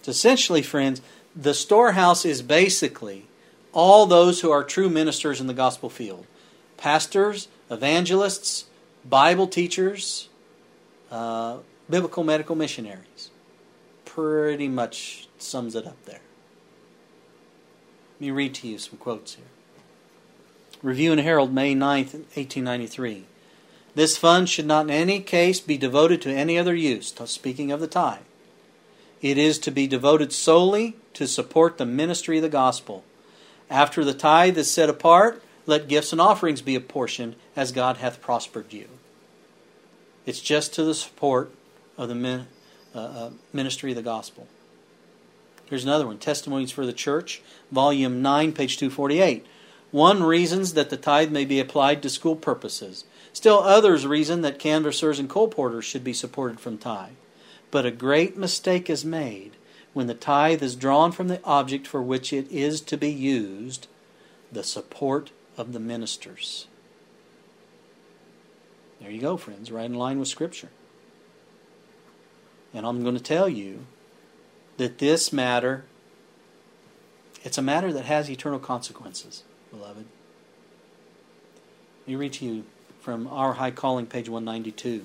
[0.00, 1.00] It's essentially, friends,
[1.34, 3.26] the storehouse is basically
[3.72, 6.26] all those who are true ministers in the gospel field
[6.76, 8.66] pastors, evangelists,
[9.04, 10.28] Bible teachers,
[11.10, 11.58] uh,
[11.88, 13.30] biblical medical missionaries.
[14.04, 16.20] Pretty much sums it up there.
[18.14, 19.46] Let me read to you some quotes here.
[20.84, 23.24] Review and Herald, May 9, 1893.
[23.94, 27.80] This fund should not in any case be devoted to any other use, speaking of
[27.80, 28.18] the tithe.
[29.22, 33.02] It is to be devoted solely to support the ministry of the gospel.
[33.70, 38.20] After the tithe is set apart, let gifts and offerings be apportioned as God hath
[38.20, 38.88] prospered you.
[40.26, 41.50] It's just to the support
[41.96, 42.44] of the
[42.94, 44.48] uh, uh, ministry of the gospel.
[45.64, 47.40] Here's another one Testimonies for the Church,
[47.72, 49.46] Volume 9, page 248.
[49.94, 53.04] One reasons that the tithe may be applied to school purposes.
[53.32, 57.12] Still others reason that canvassers and colporteurs should be supported from tithe.
[57.70, 59.52] But a great mistake is made
[59.92, 63.86] when the tithe is drawn from the object for which it is to be used,
[64.50, 66.66] the support of the ministers.
[69.00, 70.70] There you go, friends, right in line with Scripture.
[72.74, 73.86] And I'm going to tell you
[74.76, 75.84] that this matter,
[77.44, 79.44] it's a matter that has eternal consequences,
[79.76, 80.04] beloved.
[82.02, 82.64] Let me read to you
[83.00, 85.04] from Our High Calling, page 192.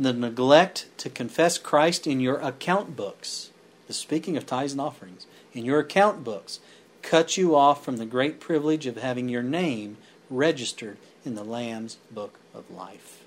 [0.00, 3.50] The neglect to confess Christ in your account books,
[3.86, 6.60] the speaking of tithes and offerings, in your account books,
[7.02, 9.96] cuts you off from the great privilege of having your name
[10.28, 13.22] registered in the Lamb's book of life.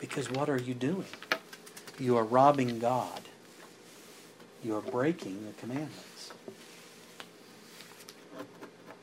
[0.00, 1.06] Because what are you doing?
[1.98, 3.20] You are robbing God.
[4.64, 6.11] You are breaking the commandments.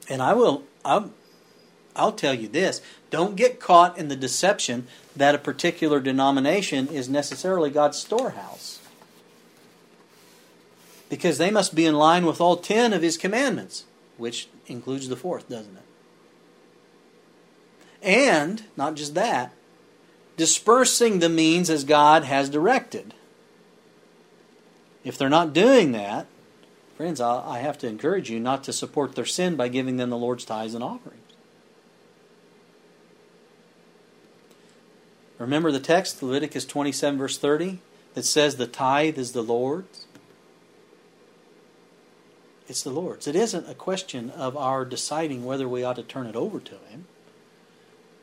[0.10, 1.12] And I will I'll,
[1.96, 7.10] I'll tell you this, don't get caught in the deception that a particular denomination is
[7.10, 8.80] necessarily God's storehouse.
[11.10, 13.86] Because they must be in line with all 10 of his commandments,
[14.18, 15.84] which includes the fourth, doesn't it?
[18.02, 19.52] And, not just that,
[20.38, 23.14] dispersing the means as God has directed.
[25.04, 26.28] If they're not doing that,
[27.00, 30.18] friends, I have to encourage you not to support their sin by giving them the
[30.18, 31.24] Lord's tithes and offerings.
[35.38, 37.80] Remember the text, Leviticus 27, verse 30,
[38.16, 40.08] that says the tithe is the Lord's?
[42.68, 43.28] It's the Lord's.
[43.28, 46.76] It isn't a question of our deciding whether we ought to turn it over to
[46.90, 47.06] Him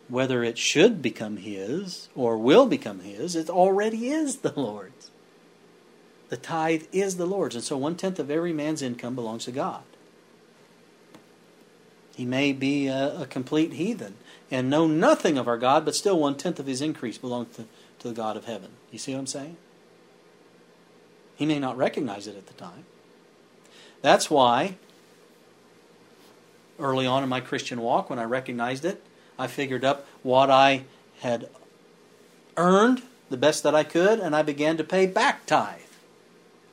[0.08, 4.95] whether it should become his or will become his, it already is the Lord's.
[6.28, 9.52] The tithe is the Lord's, and so one tenth of every man's income belongs to
[9.52, 9.82] God.
[12.16, 14.16] He may be a, a, complete heathen
[14.50, 17.66] and know nothing of our God, but still one tenth of his increase belongs to,
[17.98, 18.70] to the God of heaven.
[18.90, 19.56] You see what I'm saying?
[21.36, 22.86] He may not recognize it at the time.
[24.00, 24.76] That's why,
[26.78, 29.02] early on in my Christian walk, when I recognized it,
[29.38, 30.84] I figured up what I
[31.20, 31.50] had
[32.56, 35.85] earned the best that I could, and I began to pay back tithe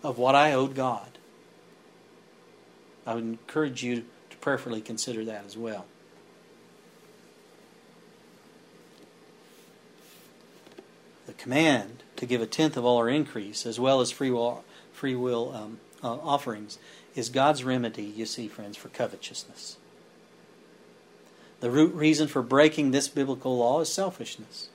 [0.04, 1.18] of what I owed God.
[3.06, 5.86] I would encourage you to prayerfully consider that as well.
[11.26, 14.64] The command to give a tenth of all our increase, as well as free will,
[14.92, 16.78] free will um, uh, offerings,
[17.16, 19.78] is God's remedy, you see, friends, for covetousness.
[21.60, 24.68] The root reason for breaking this biblical law is selfishness.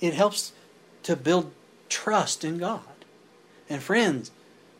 [0.00, 0.52] It helps
[1.02, 1.52] to build
[1.88, 2.82] trust in God.
[3.72, 4.30] And friends,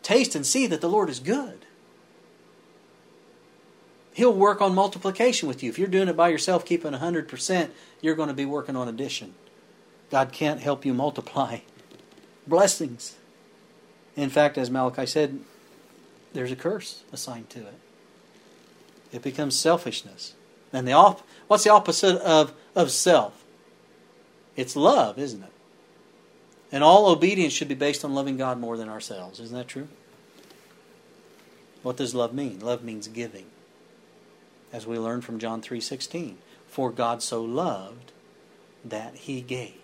[0.03, 1.65] taste and see that the Lord is good.
[4.13, 5.69] He'll work on multiplication with you.
[5.71, 7.69] If you're doing it by yourself, keeping 100%,
[8.01, 9.33] you're going to be working on addition.
[10.11, 11.61] God can't help you multiply
[12.47, 13.15] blessings.
[14.15, 15.39] In fact, as Malachi said,
[16.33, 17.79] there's a curse assigned to it.
[19.11, 20.35] It becomes selfishness.
[20.71, 23.43] And the op- what's the opposite of, of self?
[24.55, 25.51] It's love, isn't it?
[26.73, 29.39] And all obedience should be based on loving God more than ourselves.
[29.39, 29.87] Isn't that true?
[31.83, 32.59] What does love mean?
[32.59, 33.45] Love means giving.
[34.73, 38.11] As we learn from John 3:16, for God so loved
[38.83, 39.75] that he gave.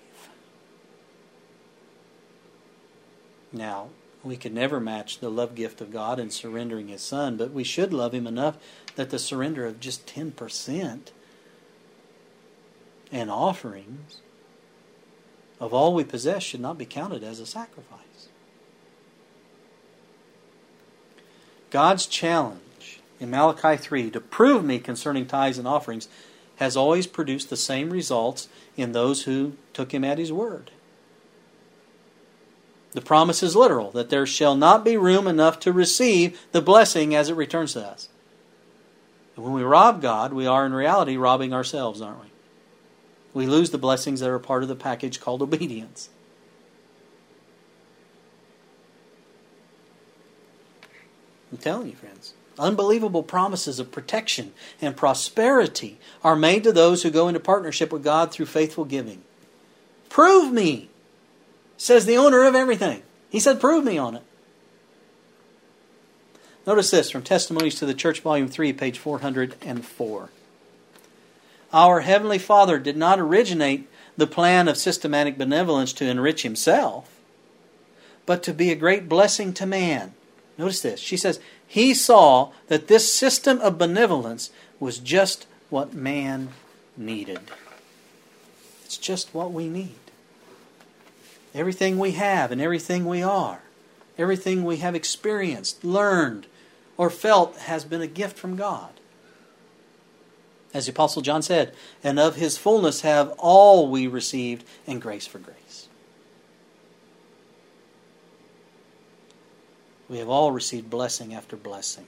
[3.54, 3.90] Now,
[4.24, 7.64] we could never match the love gift of God in surrendering His Son, but we
[7.64, 8.58] should love Him enough
[8.96, 11.12] that the surrender of just 10%
[13.12, 14.22] and offerings
[15.60, 18.00] of all we possess should not be counted as a sacrifice.
[21.70, 26.08] God's challenge in Malachi 3 to prove me concerning tithes and offerings
[26.58, 30.72] has always produced the same results in those who took him at his word.
[32.92, 37.14] The promise is literal that there shall not be room enough to receive the blessing
[37.14, 38.10] as it returns to us.
[39.36, 42.29] And when we rob God, we are in reality robbing ourselves, aren't we?
[43.34, 46.10] We lose the blessings that are part of the package called obedience.
[51.52, 52.34] I'm telling you, friends.
[52.58, 58.04] Unbelievable promises of protection and prosperity are made to those who go into partnership with
[58.04, 59.24] God through faithful giving.
[60.10, 60.90] Prove me,
[61.78, 63.04] says the owner of everything.
[63.30, 64.24] He said, Prove me on it.
[66.68, 70.30] Notice this from Testimonies to the Church, Volume 3, page 404.
[71.72, 77.10] Our Heavenly Father did not originate the plan of systematic benevolence to enrich Himself,
[78.26, 80.14] but to be a great blessing to man
[80.60, 81.00] Notice this.
[81.00, 86.50] She says, He saw that this system of benevolence was just what man
[86.98, 87.40] needed.
[88.84, 89.96] It's just what we need.
[91.56, 93.62] Everything we have and everything we are,
[94.18, 96.46] everything we have experienced, learned,
[96.98, 98.99] or felt has been a gift from God.
[100.74, 105.26] As the Apostle John said, and of his fullness have all we received, and grace
[105.26, 105.88] for grace.
[110.08, 112.06] We have all received blessing after blessing,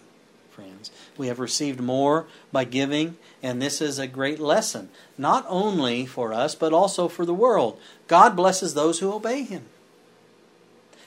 [0.50, 0.92] friends.
[1.18, 6.34] We have received more by giving, and this is a great lesson, not only for
[6.34, 7.80] us, but also for the world.
[8.08, 9.66] God blesses those who obey Him.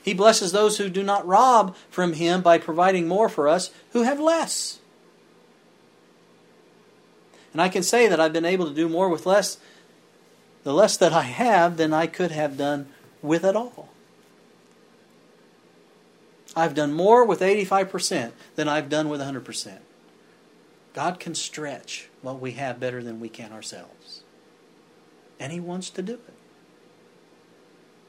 [0.03, 4.03] He blesses those who do not rob from Him by providing more for us who
[4.03, 4.79] have less.
[7.55, 9.59] And I can say that I've been able to do more with less,
[10.65, 12.89] the less that I have, than I could have done
[13.23, 13.89] with it all.
[16.57, 19.79] I've done more with 85% than I've done with 100%.
[20.95, 24.23] God can stretch what we have better than we can ourselves.
[25.39, 26.35] And He wants to do it.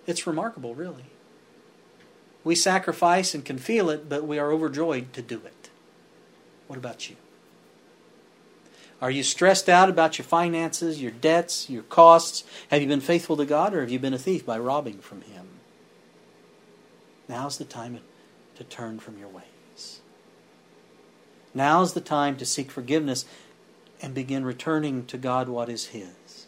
[0.07, 1.05] It's remarkable, really.
[2.43, 5.69] We sacrifice and can feel it, but we are overjoyed to do it.
[6.67, 7.15] What about you?
[9.06, 12.43] Are you stressed out about your finances, your debts, your costs?
[12.72, 15.22] Have you been faithful to God, or have you been a thief by robbing from
[15.22, 15.45] Him?
[17.30, 17.99] Now's the time
[18.56, 19.99] to turn from your ways.
[21.53, 23.26] Now's the time to seek forgiveness
[24.01, 26.47] and begin returning to God what is His.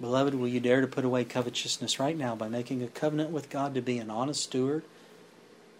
[0.00, 3.48] Beloved, will you dare to put away covetousness right now by making a covenant with
[3.48, 4.82] God to be an honest steward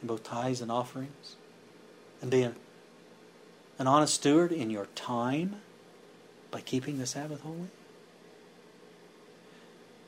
[0.01, 1.35] in both tithes and offerings?
[2.21, 2.57] And be an,
[3.79, 5.57] an honest steward in your time
[6.51, 7.69] by keeping the Sabbath holy?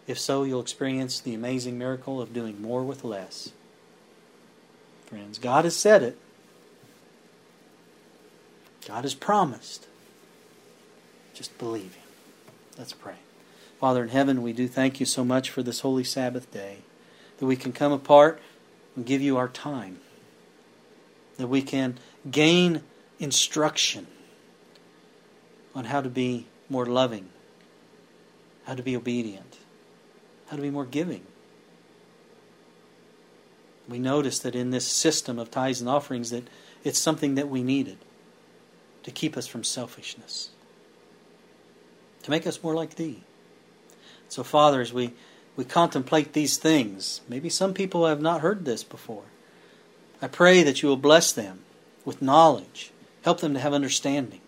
[0.07, 3.53] If so, you'll experience the amazing miracle of doing more with less.
[5.07, 6.19] Friends, God has said it.
[8.87, 9.87] God has promised.
[11.35, 12.09] Just believe Him.
[12.77, 13.17] Let's pray.
[13.79, 16.79] Father in heaven, we do thank you so much for this holy Sabbath day,
[17.39, 18.41] that we can come apart
[18.97, 20.01] and give you our time,
[21.41, 21.99] that we can
[22.31, 22.83] gain
[23.19, 24.07] instruction
[25.75, 27.29] on how to be more loving,
[28.65, 29.59] how to be obedient,
[30.49, 31.23] how to be more giving.
[33.89, 36.47] We notice that in this system of tithes and offerings that
[36.85, 37.99] it's something that we needed
[39.03, 40.51] to keep us from selfishness,
[42.23, 43.23] to make us more like Thee.
[44.29, 45.15] So, Father, as we,
[45.57, 49.25] we contemplate these things, maybe some people have not heard this before.
[50.23, 51.61] I pray that you will bless them
[52.05, 52.93] with knowledge,
[53.23, 54.41] help them to have understanding,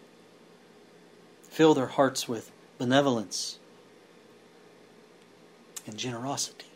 [1.42, 3.58] fill their hearts with benevolence
[5.86, 6.66] and generosity.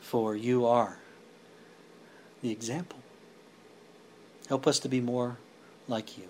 [0.00, 0.98] For you are
[2.40, 3.00] the example.
[4.48, 5.38] Help us to be more
[5.88, 6.28] like you.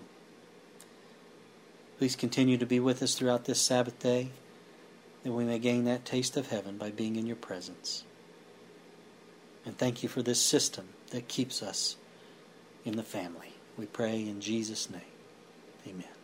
[1.99, 4.29] Please continue to be with us throughout this Sabbath day,
[5.23, 8.03] that we may gain that taste of heaven by being in your presence.
[9.67, 11.97] And thank you for this system that keeps us
[12.85, 13.51] in the family.
[13.77, 15.01] We pray in Jesus' name.
[15.85, 16.16] Amen.